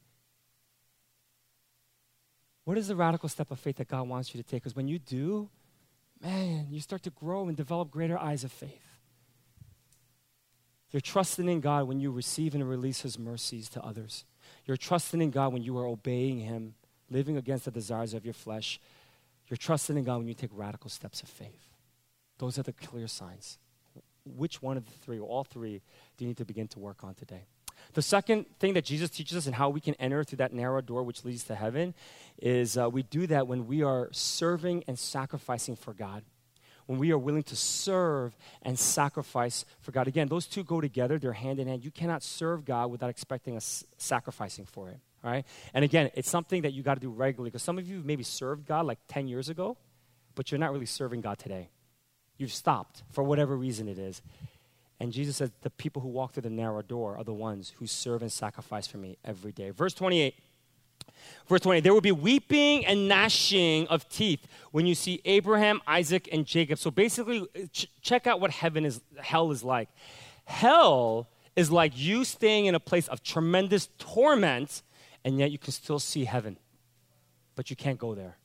[2.65, 4.65] What is the radical step of faith that God wants you to take?
[4.65, 5.49] Because when you do,
[6.21, 8.83] man, you start to grow and develop greater eyes of faith.
[10.91, 14.25] You're trusting in God when you receive and release His mercies to others.
[14.67, 16.75] You're trusting in God when you are obeying Him,
[17.09, 18.81] living against the desires of your flesh.
[19.49, 21.69] You're trusting in God when you take radical steps of faith.
[22.39, 23.59] Those are the clear signs
[24.37, 25.81] which one of the three, or all three,
[26.17, 27.45] do you need to begin to work on today?
[27.95, 30.81] The second thing that Jesus teaches us and how we can enter through that narrow
[30.81, 31.95] door which leads to heaven
[32.41, 36.23] is uh, we do that when we are serving and sacrificing for God.
[36.87, 40.09] When we are willing to serve and sacrifice for God.
[40.09, 41.85] Again, those two go together, they're hand in hand.
[41.85, 44.99] You cannot serve God without expecting a sacrificing for it.
[45.23, 45.45] Right?
[45.75, 48.23] And again, it's something that you got to do regularly because some of you maybe
[48.23, 49.77] served God like 10 years ago,
[50.35, 51.69] but you're not really serving God today.
[52.41, 54.23] You've stopped for whatever reason it is.
[54.99, 57.87] And Jesus said, The people who walk through the narrow door are the ones who
[57.87, 59.69] serve and sacrifice for me every day.
[59.71, 60.35] Verse 28.
[61.47, 66.31] Verse 20, there will be weeping and gnashing of teeth when you see Abraham, Isaac,
[66.33, 66.79] and Jacob.
[66.79, 69.91] So basically, ch- check out what heaven is, hell is like.
[70.47, 74.83] Hell is like you staying in a place of tremendous torment,
[75.27, 76.57] and yet you can still see heaven,
[77.55, 78.39] but you can't go there.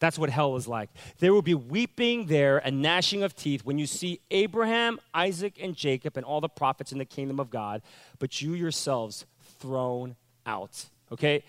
[0.00, 0.88] That's what hell is like.
[1.18, 5.76] There will be weeping there and gnashing of teeth when you see Abraham, Isaac, and
[5.76, 7.82] Jacob and all the prophets in the kingdom of God,
[8.18, 9.26] but you yourselves
[9.60, 10.86] thrown out.
[11.12, 11.44] Okay?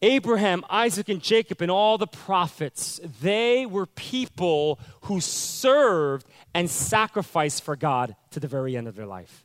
[0.00, 7.64] Abraham, Isaac, and Jacob, and all the prophets, they were people who served and sacrificed
[7.64, 9.44] for God to the very end of their life.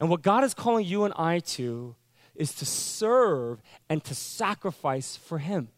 [0.00, 1.94] And what God is calling you and I to
[2.34, 3.60] is to serve
[3.90, 5.68] and to sacrifice for Him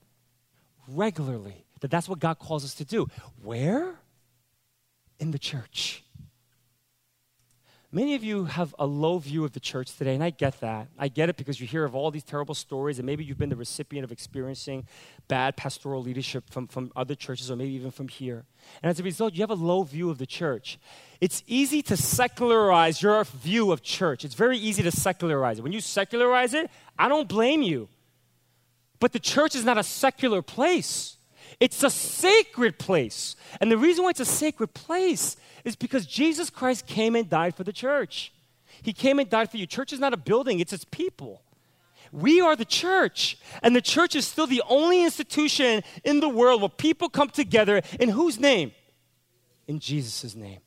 [0.94, 1.64] regularly.
[1.80, 3.06] That that's what God calls us to do.
[3.42, 3.94] Where?
[5.18, 6.04] In the church.
[7.92, 10.86] Many of you have a low view of the church today, and I get that.
[10.96, 13.48] I get it because you hear of all these terrible stories, and maybe you've been
[13.48, 14.86] the recipient of experiencing
[15.26, 18.44] bad pastoral leadership from, from other churches or maybe even from here.
[18.80, 20.78] And as a result, you have a low view of the church.
[21.20, 24.24] It's easy to secularize your view of church.
[24.24, 25.62] It's very easy to secularize it.
[25.62, 27.88] When you secularize it, I don't blame you.
[29.00, 31.16] But the church is not a secular place.
[31.58, 33.34] It's a sacred place.
[33.60, 37.54] And the reason why it's a sacred place is because Jesus Christ came and died
[37.54, 38.32] for the church.
[38.82, 39.66] He came and died for you.
[39.66, 41.42] Church is not a building, it's its people.
[42.12, 43.38] We are the church.
[43.62, 47.82] And the church is still the only institution in the world where people come together
[47.98, 48.72] in whose name?
[49.66, 50.60] In Jesus' name.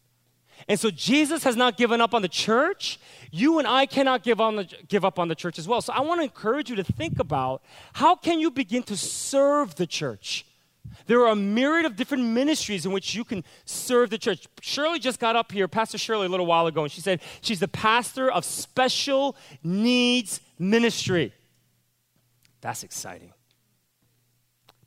[0.67, 2.99] And so Jesus has not given up on the church.
[3.31, 5.81] You and I cannot give, on the, give up on the church as well.
[5.81, 7.61] So I want to encourage you to think about
[7.93, 10.45] how can you begin to serve the church?
[11.07, 14.47] There are a myriad of different ministries in which you can serve the church.
[14.61, 17.59] Shirley just got up here, Pastor Shirley, a little while ago, and she said she's
[17.59, 21.33] the pastor of special needs ministry.
[22.61, 23.33] That's exciting.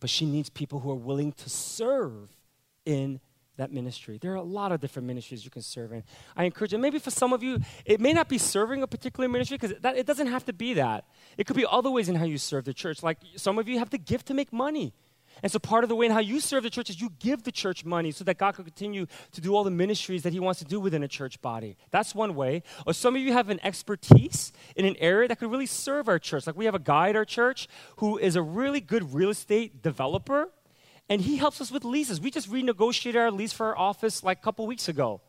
[0.00, 2.30] But she needs people who are willing to serve
[2.84, 3.20] in
[3.56, 4.18] that ministry.
[4.20, 6.02] There are a lot of different ministries you can serve in.
[6.36, 9.28] I encourage you, maybe for some of you, it may not be serving a particular
[9.28, 11.04] ministry because it doesn't have to be that.
[11.36, 13.02] It could be other ways in how you serve the church.
[13.02, 14.92] Like some of you have the gift to make money.
[15.42, 17.42] And so part of the way in how you serve the church is you give
[17.42, 20.40] the church money so that God can continue to do all the ministries that He
[20.40, 21.76] wants to do within a church body.
[21.90, 22.62] That's one way.
[22.86, 26.18] Or some of you have an expertise in an area that could really serve our
[26.18, 26.46] church.
[26.46, 29.82] Like we have a guy at our church who is a really good real estate
[29.82, 30.48] developer
[31.08, 32.20] and he helps us with leases.
[32.20, 35.20] We just renegotiated our lease for our office like a couple weeks ago.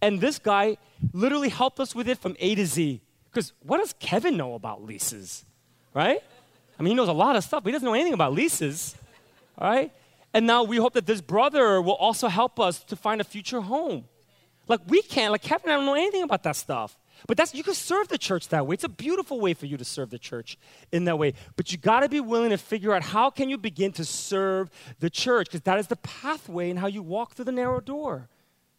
[0.00, 0.76] And this guy
[1.12, 3.00] literally helped us with it from A to Z.
[3.30, 5.44] Because what does Kevin know about leases?
[5.92, 6.20] Right?
[6.78, 8.94] I mean, he knows a lot of stuff, but he doesn't know anything about leases.
[9.58, 9.92] All right?
[10.32, 13.60] And now we hope that this brother will also help us to find a future
[13.60, 14.04] home.
[14.66, 16.96] Like we can't, like Kevin, I don't know anything about that stuff.
[17.26, 18.74] But that's you can serve the church that way.
[18.74, 20.58] It's a beautiful way for you to serve the church
[20.92, 21.34] in that way.
[21.56, 24.70] But you got to be willing to figure out how can you begin to serve
[25.00, 28.28] the church because that is the pathway and how you walk through the narrow door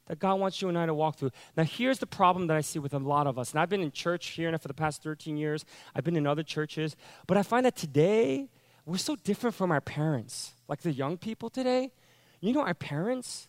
[0.07, 1.31] that God wants you and I to walk through.
[1.57, 3.51] Now, here's the problem that I see with a lot of us.
[3.51, 5.65] And I've been in church here and for the past 13 years.
[5.95, 6.95] I've been in other churches.
[7.27, 8.49] But I find that today,
[8.85, 10.53] we're so different from our parents.
[10.67, 11.91] Like the young people today.
[12.39, 13.47] You know, our parents,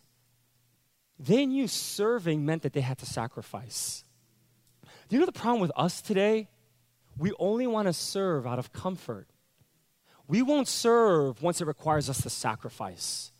[1.19, 4.03] they knew serving meant that they had to sacrifice.
[5.07, 6.49] Do you know the problem with us today?
[7.17, 9.27] We only want to serve out of comfort.
[10.27, 13.31] We won't serve once it requires us to sacrifice.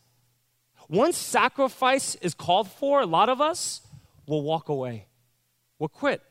[0.90, 3.82] Once sacrifice is called for, a lot of us
[4.26, 5.08] will walk away.
[5.80, 6.22] We'll quit.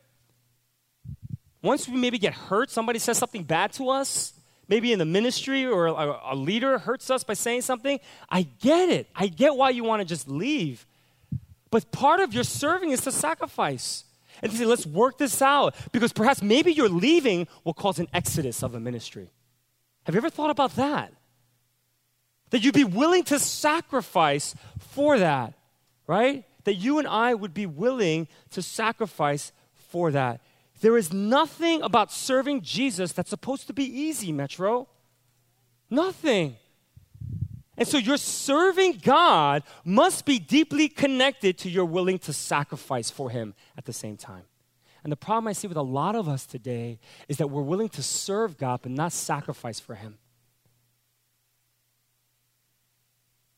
[1.63, 4.33] Once we maybe get hurt, somebody says something bad to us,
[4.69, 8.89] maybe in the ministry or a, a leader hurts us by saying something, I get
[8.89, 9.09] it.
[9.15, 10.87] I get why you want to just leave.
[11.71, 14.05] But part of your serving is to sacrifice
[14.43, 15.75] and say, let's work this out.
[15.93, 19.31] Because perhaps maybe your leaving will cause an exodus of a ministry.
[20.05, 21.13] Have you ever thought about that?
[22.51, 25.55] That you'd be willing to sacrifice for that,
[26.07, 26.45] right?
[26.65, 29.53] That you and I would be willing to sacrifice
[29.91, 30.41] for that.
[30.81, 34.89] There is nothing about serving Jesus that's supposed to be easy, Metro.
[35.91, 36.57] Nothing.
[37.77, 43.31] And so your serving God must be deeply connected to your willing to sacrifice for
[43.31, 44.45] Him at the same time.
[45.05, 47.91] And the problem I see with a lot of us today is that we're willing
[47.91, 50.19] to serve God but not sacrifice for Him.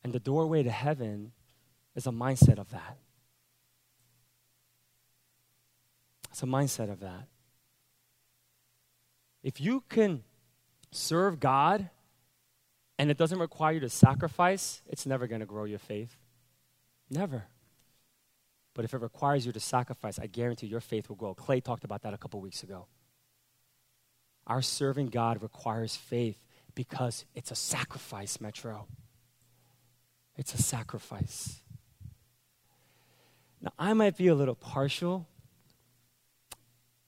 [0.03, 1.31] And the doorway to heaven
[1.95, 2.97] is a mindset of that.
[6.29, 7.27] It's a mindset of that.
[9.43, 10.23] If you can
[10.91, 11.89] serve God
[12.99, 16.17] and it doesn't require you to sacrifice, it's never going to grow your faith.
[17.09, 17.45] Never.
[18.75, 21.33] But if it requires you to sacrifice, I guarantee your faith will grow.
[21.33, 22.87] Clay talked about that a couple weeks ago.
[24.45, 28.85] Our serving God requires faith because it's a sacrifice, Metro.
[30.35, 31.61] It's a sacrifice.
[33.61, 35.25] Now, I might be a little partial.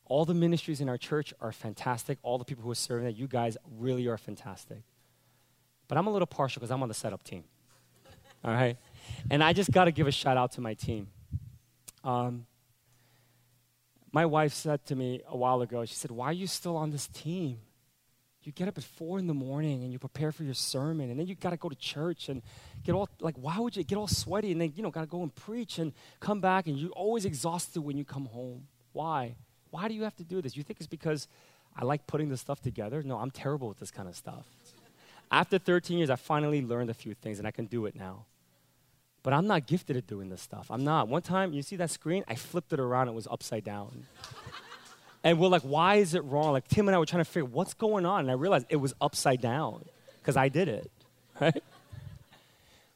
[0.05, 2.17] All the ministries in our church are fantastic.
[2.23, 4.83] All the people who are serving that, you guys really are fantastic.
[5.91, 7.43] But I'm a little partial because I'm on the setup team.
[8.45, 8.77] All right?
[9.29, 11.07] And I just got to give a shout out to my team.
[12.05, 12.45] Um,
[14.13, 16.91] my wife said to me a while ago, she said, Why are you still on
[16.91, 17.57] this team?
[18.43, 21.19] you get up at four in the morning and you prepare for your sermon and
[21.19, 22.41] then you got to go to church and
[22.83, 25.05] get all like why would you get all sweaty and then you know got to
[25.05, 29.35] go and preach and come back and you're always exhausted when you come home why
[29.69, 31.27] why do you have to do this you think it's because
[31.75, 34.47] i like putting this stuff together no i'm terrible with this kind of stuff
[35.31, 38.25] after 13 years i finally learned a few things and i can do it now
[39.23, 41.89] but i'm not gifted at doing this stuff i'm not one time you see that
[41.89, 44.05] screen i flipped it around it was upside down
[45.23, 46.51] and we're like, why is it wrong?
[46.51, 48.21] Like Tim and I were trying to figure what's going on.
[48.21, 49.85] And I realized it was upside down
[50.19, 50.91] because I did it,
[51.41, 51.63] right?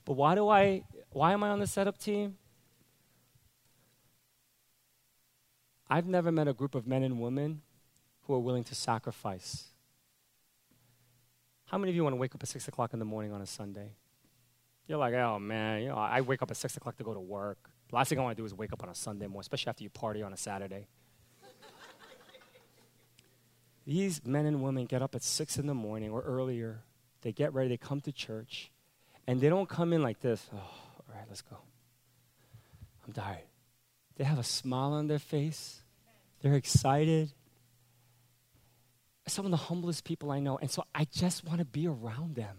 [0.06, 2.38] But why do I, why am I on the setup team?
[5.88, 7.62] I've never met a group of men and women
[8.24, 9.66] who are willing to sacrifice.
[11.66, 13.42] How many of you want to wake up at 6 o'clock in the morning on
[13.42, 13.96] a Sunday?
[14.88, 17.20] You're like, oh man, you know, I wake up at 6 o'clock to go to
[17.20, 17.58] work.
[17.92, 19.84] Last thing I want to do is wake up on a Sunday morning, especially after
[19.84, 20.88] you party on a Saturday.
[23.88, 26.84] These men and women get up at six in the morning or earlier.
[27.22, 28.72] They get ready, they come to church,
[29.26, 30.48] and they don't come in like this.
[30.54, 31.58] Oh, all right, let's go.
[33.08, 33.44] I'm tired.
[34.18, 35.82] They have a smile on their face,
[36.42, 37.32] they're excited.
[39.28, 42.36] Some of the humblest people I know, and so I just want to be around
[42.36, 42.58] them.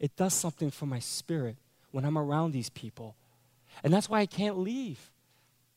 [0.00, 1.56] It does something for my spirit
[1.90, 3.16] when I'm around these people.
[3.84, 5.10] And that's why I can't leave,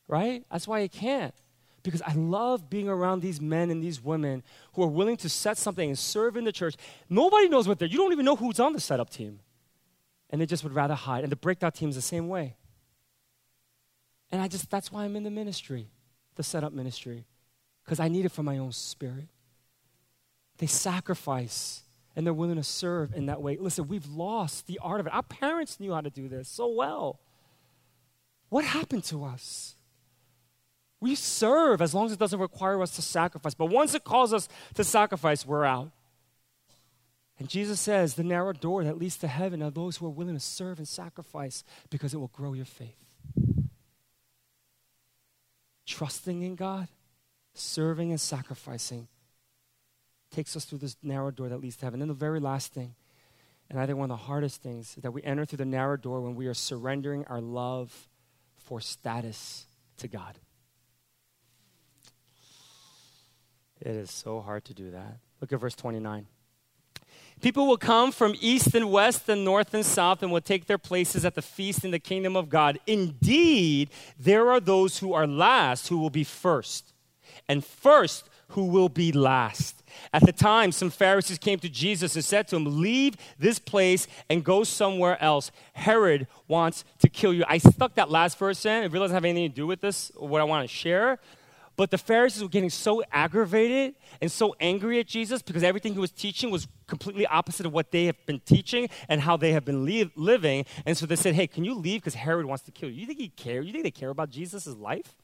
[0.08, 0.44] right?
[0.50, 1.34] That's why I can't
[1.82, 4.42] because I love being around these men and these women
[4.74, 6.76] who are willing to set something and serve in the church.
[7.08, 9.40] Nobody knows what they're, you don't even know who's on the setup team.
[10.30, 11.24] And they just would rather hide.
[11.24, 12.56] And the breakout team is the same way.
[14.30, 15.88] And I just, that's why I'm in the ministry,
[16.36, 17.24] the setup ministry,
[17.84, 19.28] because I need it for my own spirit.
[20.60, 21.84] They sacrifice
[22.14, 23.56] and they're willing to serve in that way.
[23.58, 25.14] Listen, we've lost the art of it.
[25.14, 27.18] Our parents knew how to do this so well.
[28.50, 29.74] What happened to us?
[31.00, 33.54] We serve as long as it doesn't require us to sacrifice.
[33.54, 35.92] But once it calls us to sacrifice, we're out.
[37.38, 40.34] And Jesus says, the narrow door that leads to heaven are those who are willing
[40.34, 42.98] to serve and sacrifice because it will grow your faith.
[45.86, 46.88] Trusting in God,
[47.54, 49.08] serving and sacrificing
[50.30, 52.00] takes us through this narrow door that leads to heaven.
[52.00, 52.94] And then the very last thing,
[53.68, 55.96] and I think one of the hardest things, is that we enter through the narrow
[55.96, 58.08] door when we are surrendering our love
[58.58, 59.66] for status
[59.98, 60.38] to God.
[63.80, 65.18] It is so hard to do that.
[65.40, 66.26] Look at verse 29.
[67.40, 70.78] People will come from east and west and north and south and will take their
[70.78, 72.78] places at the feast in the kingdom of God.
[72.86, 76.92] Indeed, there are those who are last who will be first,
[77.48, 79.82] and first who will be last.
[80.12, 84.06] At the time, some Pharisees came to Jesus and said to him, Leave this place
[84.28, 85.50] and go somewhere else.
[85.72, 87.44] Herod wants to kill you.
[87.48, 88.84] I stuck that last verse in.
[88.84, 91.18] It really doesn't have anything to do with this, what I want to share.
[91.76, 95.98] But the Pharisees were getting so aggravated and so angry at Jesus because everything he
[95.98, 99.64] was teaching was completely opposite of what they have been teaching and how they have
[99.64, 100.66] been li- living.
[100.84, 102.96] And so they said, Hey, can you leave because Herod wants to kill you?
[102.96, 103.64] You think he cares?
[103.66, 105.16] You think they care about Jesus' life?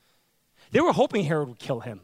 [0.70, 2.01] They were hoping Herod would kill him.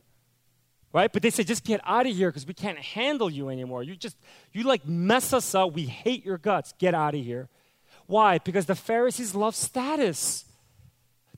[0.93, 1.11] Right?
[1.11, 3.83] But they said, just get out of here because we can't handle you anymore.
[3.83, 4.17] You just,
[4.53, 5.73] you like mess us up.
[5.73, 6.75] We hate your guts.
[6.79, 7.49] Get out of here.
[8.07, 8.39] Why?
[8.39, 10.45] Because the Pharisees love status.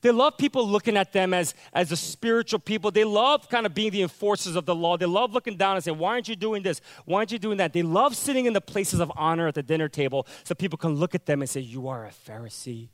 [0.01, 2.91] They love people looking at them as, as a spiritual people.
[2.91, 4.97] They love kind of being the enforcers of the law.
[4.97, 6.81] They love looking down and saying, Why aren't you doing this?
[7.05, 7.73] Why aren't you doing that?
[7.73, 10.95] They love sitting in the places of honor at the dinner table so people can
[10.95, 12.89] look at them and say, You are a Pharisee.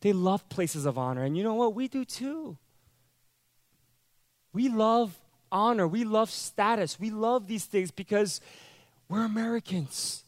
[0.00, 1.24] They love places of honor.
[1.24, 1.74] And you know what?
[1.74, 2.56] We do too.
[4.52, 5.18] We love
[5.50, 5.86] honor.
[5.86, 6.98] We love status.
[6.98, 8.40] We love these things because
[9.08, 10.24] we're Americans.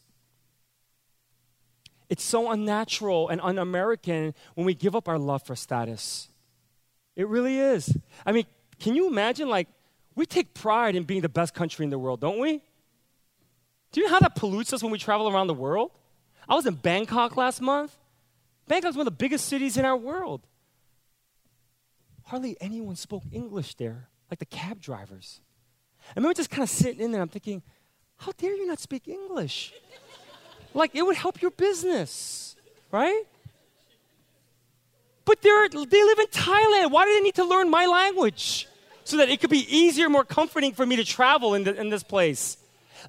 [2.09, 6.27] It's so unnatural and un American when we give up our love for status.
[7.15, 7.95] It really is.
[8.25, 8.45] I mean,
[8.79, 9.47] can you imagine?
[9.47, 9.67] Like,
[10.15, 12.61] we take pride in being the best country in the world, don't we?
[13.91, 15.91] Do you know how that pollutes us when we travel around the world?
[16.47, 17.95] I was in Bangkok last month.
[18.67, 20.41] Bangkok's one of the biggest cities in our world.
[22.23, 25.41] Hardly anyone spoke English there, like the cab drivers.
[26.09, 27.61] I remember just kind of sitting in there, I'm thinking,
[28.17, 29.73] how dare you not speak English?
[30.73, 32.55] Like it would help your business,
[32.91, 33.23] right?
[35.25, 36.91] But they're, they live in Thailand.
[36.91, 38.67] Why do they need to learn my language?
[39.03, 41.89] So that it could be easier, more comforting for me to travel in, the, in
[41.89, 42.57] this place.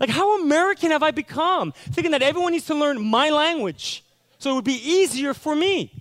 [0.00, 1.72] Like, how American have I become?
[1.72, 4.02] Thinking that everyone needs to learn my language
[4.38, 5.92] so it would be easier for me.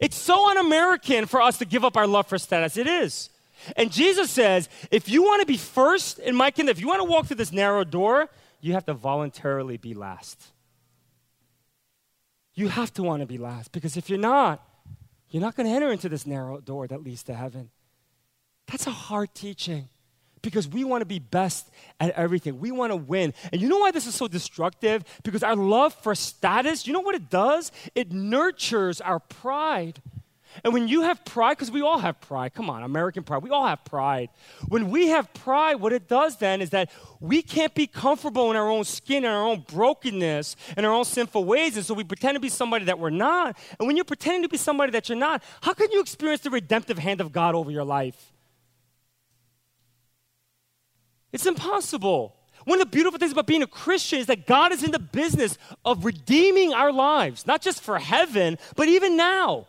[0.00, 2.76] It's so un American for us to give up our love for status.
[2.76, 3.30] It is.
[3.76, 7.00] And Jesus says, if you want to be first in my kingdom, if you want
[7.00, 8.28] to walk through this narrow door,
[8.60, 10.52] you have to voluntarily be last.
[12.54, 14.64] You have to want to be last because if you're not,
[15.30, 17.70] you're not going to enter into this narrow door that leads to heaven.
[18.66, 19.88] That's a hard teaching
[20.42, 22.58] because we want to be best at everything.
[22.58, 23.34] We want to win.
[23.52, 25.04] And you know why this is so destructive?
[25.22, 27.72] Because our love for status, you know what it does?
[27.94, 30.00] It nurtures our pride.
[30.64, 33.50] And when you have pride, because we all have pride, come on, American pride, we
[33.50, 34.28] all have pride.
[34.68, 36.90] When we have pride, what it does then is that
[37.20, 41.04] we can't be comfortable in our own skin and our own brokenness and our own
[41.04, 41.76] sinful ways.
[41.76, 43.56] And so we pretend to be somebody that we're not.
[43.78, 46.50] And when you're pretending to be somebody that you're not, how can you experience the
[46.50, 48.32] redemptive hand of God over your life?
[51.32, 52.34] It's impossible.
[52.64, 54.98] One of the beautiful things about being a Christian is that God is in the
[54.98, 59.66] business of redeeming our lives, not just for heaven, but even now.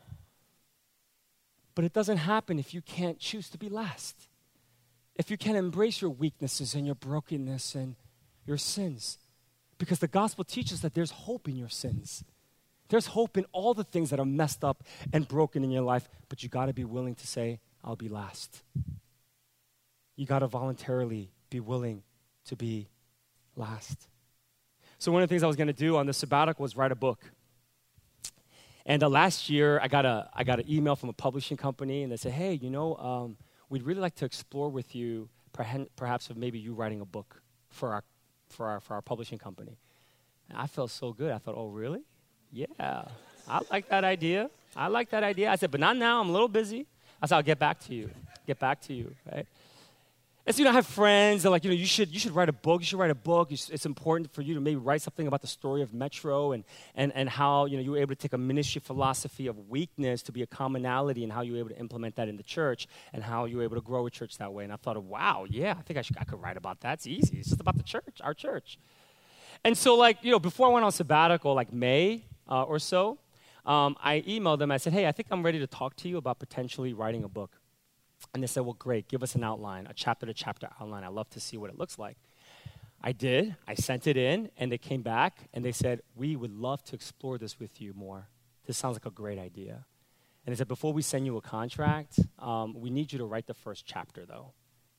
[1.80, 4.28] But it doesn't happen if you can't choose to be last.
[5.16, 7.96] If you can't embrace your weaknesses and your brokenness and
[8.46, 9.18] your sins.
[9.78, 12.26] Because the gospel teaches that there's hope in your sins.
[12.90, 16.10] There's hope in all the things that are messed up and broken in your life,
[16.28, 18.62] but you got to be willing to say, I'll be last.
[20.18, 22.04] You got to voluntarily be willing
[22.48, 22.90] to be
[23.56, 24.10] last.
[24.98, 26.92] So, one of the things I was going to do on the sabbatical was write
[26.92, 27.32] a book.
[28.86, 32.04] And uh, last year, I got, a, I got an email from a publishing company,
[32.04, 33.38] and they said, hey, you know, um,
[33.70, 35.30] we'd really like to explore with you
[35.96, 38.04] perhaps of maybe you writing a book for our,
[38.50, 39.78] for our, for our publishing company.
[40.50, 41.32] And I felt so good.
[41.32, 42.02] I thought, oh, really?
[42.52, 43.06] Yeah,
[43.48, 44.50] I like that idea.
[44.76, 45.52] I like that idea.
[45.52, 46.22] I said, but not now.
[46.22, 46.86] I'm a little busy.
[47.22, 48.10] I said, I'll get back to you.
[48.48, 49.46] Get back to you, right?
[50.46, 52.32] And so, you know, I have friends that like, you know, you should, you should
[52.32, 52.82] write a book.
[52.82, 53.52] You should write a book.
[53.52, 56.64] It's, it's, important for you to maybe write something about the story of Metro and,
[56.96, 60.24] and, and how, you know, you were able to take a ministry philosophy of weakness
[60.24, 62.88] to be a commonality and how you were able to implement that in the church
[63.14, 64.64] and how you were able to grow a church that way.
[64.64, 66.94] And I thought, wow, yeah, I think I, should, I could write about that.
[66.94, 67.38] It's easy.
[67.38, 68.80] It's just about the church, our church.
[69.64, 73.20] And so, like, you know, before I went on sabbatical, like May uh, or so,
[73.66, 74.72] um, I emailed them.
[74.72, 77.30] I said, hey, I think I'm ready to talk to you about potentially writing a
[77.30, 77.59] book.
[78.34, 81.04] And they said, Well, great, give us an outline, a chapter to chapter outline.
[81.04, 82.18] I'd love to see what it looks like.
[83.02, 83.56] I did.
[83.68, 86.96] I sent it in, and they came back and they said, We would love to
[86.96, 88.28] explore this with you more.
[88.66, 89.86] This sounds like a great idea.
[90.46, 93.48] And they said, Before we send you a contract, um, we need you to write
[93.48, 94.54] the first chapter, though,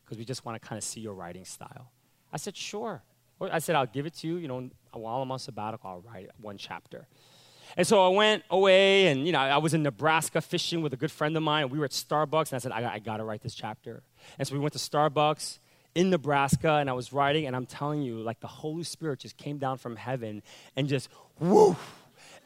[0.04, 1.92] because we just want to kind of see your writing style.
[2.32, 3.02] I said, Sure.
[3.42, 4.36] I said, I'll give it to you.
[4.36, 7.06] You know, while I'm on sabbatical, I'll write one chapter.
[7.76, 10.96] And so I went away, and you know, I was in Nebraska fishing with a
[10.96, 11.64] good friend of mine.
[11.64, 14.02] And we were at Starbucks, and I said, I, I got to write this chapter.
[14.38, 15.58] And so we went to Starbucks
[15.94, 19.36] in Nebraska, and I was writing, and I'm telling you, like the Holy Spirit just
[19.36, 20.42] came down from heaven
[20.76, 21.08] and just
[21.38, 21.76] whoo.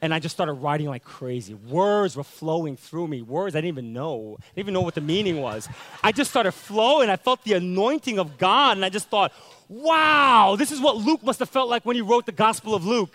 [0.03, 1.55] And I just started writing like crazy.
[1.55, 3.23] Words were flowing through me.
[3.23, 4.37] Words I didn't even know.
[4.39, 5.69] I didn't even know what the meaning was.
[6.03, 7.09] I just started flowing.
[7.09, 9.33] I felt the anointing of God, and I just thought,
[9.69, 12.85] wow, this is what Luke must have felt like when he wrote the Gospel of
[12.85, 13.15] Luke.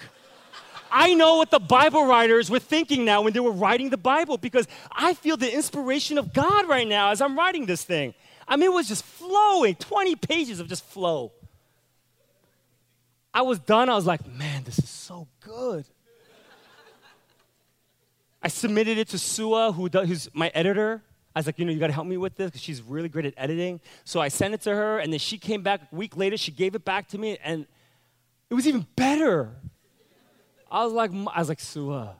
[0.91, 4.37] I know what the Bible writers were thinking now when they were writing the Bible
[4.37, 8.13] because I feel the inspiration of God right now as I'm writing this thing.
[8.47, 11.31] I mean, it was just flowing 20 pages of just flow.
[13.33, 13.89] I was done.
[13.89, 15.85] I was like, man, this is so good.
[18.41, 21.03] I submitted it to Sua, who does, who's my editor.
[21.35, 23.09] I was like, you know, you got to help me with this because she's really
[23.09, 23.81] great at editing.
[24.03, 26.37] So I sent it to her, and then she came back a week later.
[26.37, 27.67] She gave it back to me, and
[28.49, 29.51] it was even better.
[30.71, 32.15] I was like, I was like, Sua,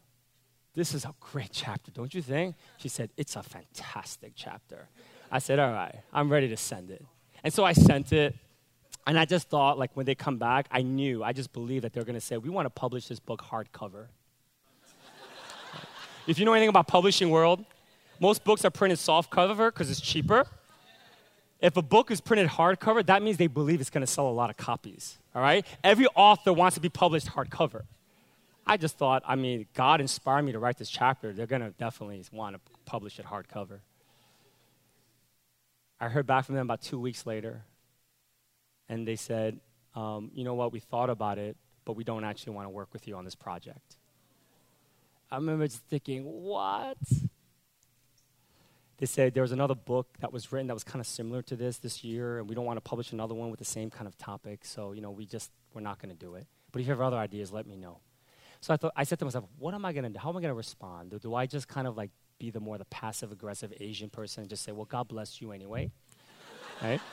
[0.76, 2.56] this is a great chapter, don't you think?
[2.78, 4.88] She said, it's a fantastic chapter.
[5.32, 7.06] I said, all right, I'm ready to send it.
[7.43, 8.36] And so I sent it.
[9.08, 11.93] And I just thought, like, when they come back, I knew, I just believed that
[11.93, 14.08] they're going to say, we want to publish this book hardcover.
[16.28, 17.66] if you know anything about publishing world,
[18.20, 20.45] most books are printed soft cover because it's cheaper.
[21.60, 24.32] If a book is printed hardcover, that means they believe it's going to sell a
[24.32, 25.18] lot of copies.
[25.34, 25.66] All right?
[25.84, 27.84] Every author wants to be published hardcover.
[28.70, 31.34] I just thought, I mean, God inspired me to write this chapter.
[31.34, 33.80] They're going to definitely want to publish it hardcover.
[35.99, 37.63] I heard back from them about two weeks later,
[38.88, 39.59] and they said,
[39.95, 42.93] um, you know what, we thought about it, but we don't actually want to work
[42.93, 43.97] with you on this project.
[45.32, 46.97] I remember just thinking, what?
[48.99, 51.55] They said there was another book that was written that was kind of similar to
[51.55, 54.07] this this year, and we don't want to publish another one with the same kind
[54.07, 56.45] of topic, so, you know, we just, we're not going to do it.
[56.72, 57.97] But if you have other ideas, let me know.
[58.62, 60.20] So I thought I said to myself, what am I gonna do?
[60.20, 61.12] How am I gonna respond?
[61.12, 64.41] Do, do I just kind of like be the more the passive aggressive Asian person
[64.41, 65.91] and just say, well, God bless you anyway?
[66.82, 67.01] right?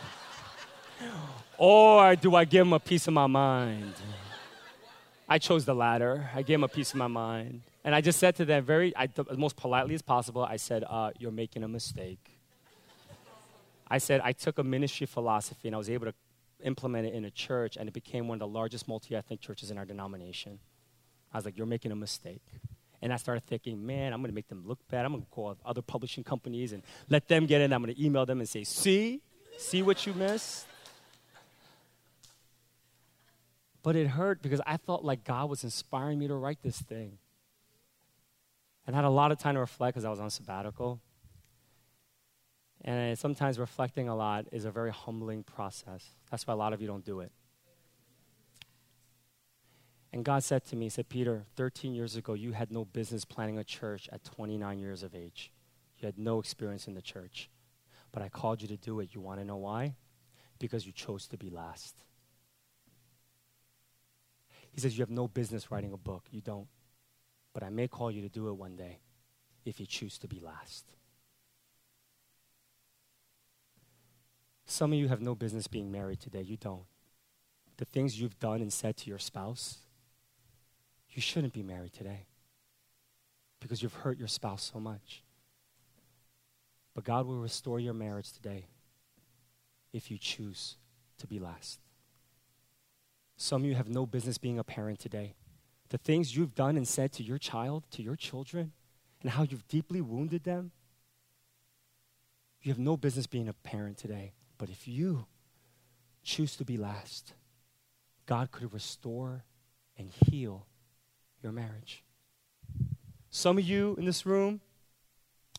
[1.59, 3.93] Or do I give him a piece of my mind?
[5.29, 6.31] I chose the latter.
[6.35, 7.63] I gave him a piece of my mind.
[7.85, 10.85] And I just said to them, very, I, the most politely as possible, I said,
[10.89, 12.39] uh, You're making a mistake.
[13.89, 16.15] I said, I took a ministry philosophy and I was able to
[16.65, 19.71] implement it in a church, and it became one of the largest multi ethnic churches
[19.71, 20.59] in our denomination.
[21.33, 22.43] I was like, you're making a mistake.
[23.03, 25.05] And I started thinking, man, I'm going to make them look bad.
[25.05, 27.73] I'm going to call other publishing companies and let them get in.
[27.73, 29.21] I'm going to email them and say, see,
[29.59, 30.67] see what you missed.
[33.83, 37.19] But it hurt because I felt like God was inspiring me to write this thing.
[38.87, 41.01] And I had a lot of time to reflect because I was on sabbatical.
[42.83, 46.05] And sometimes reflecting a lot is a very humbling process.
[46.31, 47.33] That's why a lot of you don't do it.
[50.13, 53.25] And God said to me, He said, Peter, 13 years ago, you had no business
[53.25, 55.53] planning a church at 29 years of age.
[55.99, 57.51] You had no experience in the church.
[58.13, 59.11] But I called you to do it.
[59.13, 59.95] You want to know why?
[60.59, 61.97] Because you chose to be last.
[64.73, 66.25] He says, You have no business writing a book.
[66.31, 66.69] You don't.
[67.53, 69.01] But I may call you to do it one day
[69.65, 70.85] if you choose to be last.
[74.67, 76.43] Some of you have no business being married today.
[76.43, 76.85] You don't.
[77.79, 79.79] The things you've done and said to your spouse,
[81.17, 82.27] you shouldn't be married today
[83.61, 85.23] because you've hurt your spouse so much.
[86.95, 88.67] But God will restore your marriage today
[89.95, 90.77] if you choose
[91.17, 91.81] to be last.
[93.39, 95.35] Some of you have no business being a parent today.
[95.89, 98.73] The things you've done and said to your child, to your children,
[99.23, 100.73] and how you've deeply wounded them,
[102.61, 104.35] you have no business being a parent today.
[104.59, 105.27] But if you
[106.23, 107.33] choose to be last,
[108.27, 109.45] God could restore
[109.97, 110.67] and heal
[111.47, 112.03] your marriage.
[113.31, 114.61] Some of you in this room,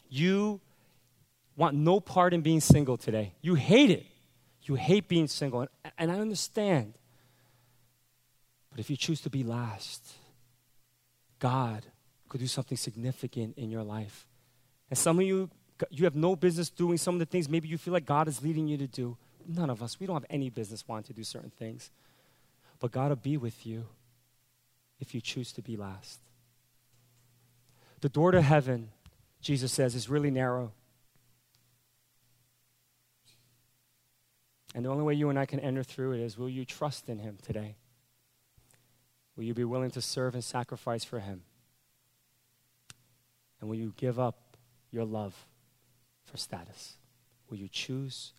[0.09, 0.59] you
[1.55, 3.33] want no part in being single today.
[3.41, 4.05] You hate it.
[4.63, 5.61] You hate being single.
[5.61, 6.95] And, and I understand.
[8.69, 10.11] But if you choose to be last,
[11.39, 11.85] God
[12.27, 14.27] could do something significant in your life.
[14.89, 15.49] And some of you,
[15.89, 18.43] you have no business doing some of the things maybe you feel like God is
[18.43, 19.15] leading you to do.
[19.47, 21.91] None of us, we don't have any business wanting to do certain things.
[22.79, 23.85] But God will be with you
[24.99, 26.19] if you choose to be last.
[28.01, 28.89] The door to heaven,
[29.41, 30.71] Jesus says, is really narrow.
[34.75, 37.09] And the only way you and I can enter through it is will you trust
[37.09, 37.75] in Him today?
[39.35, 41.41] Will you be willing to serve and sacrifice for Him?
[43.59, 44.57] And will you give up
[44.91, 45.47] your love
[46.25, 46.97] for status?
[47.49, 48.33] Will you choose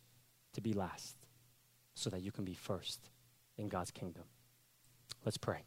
[0.52, 1.16] to be last
[1.94, 3.00] so that you can be first
[3.56, 4.24] in God's kingdom?
[5.24, 5.64] Let's pray.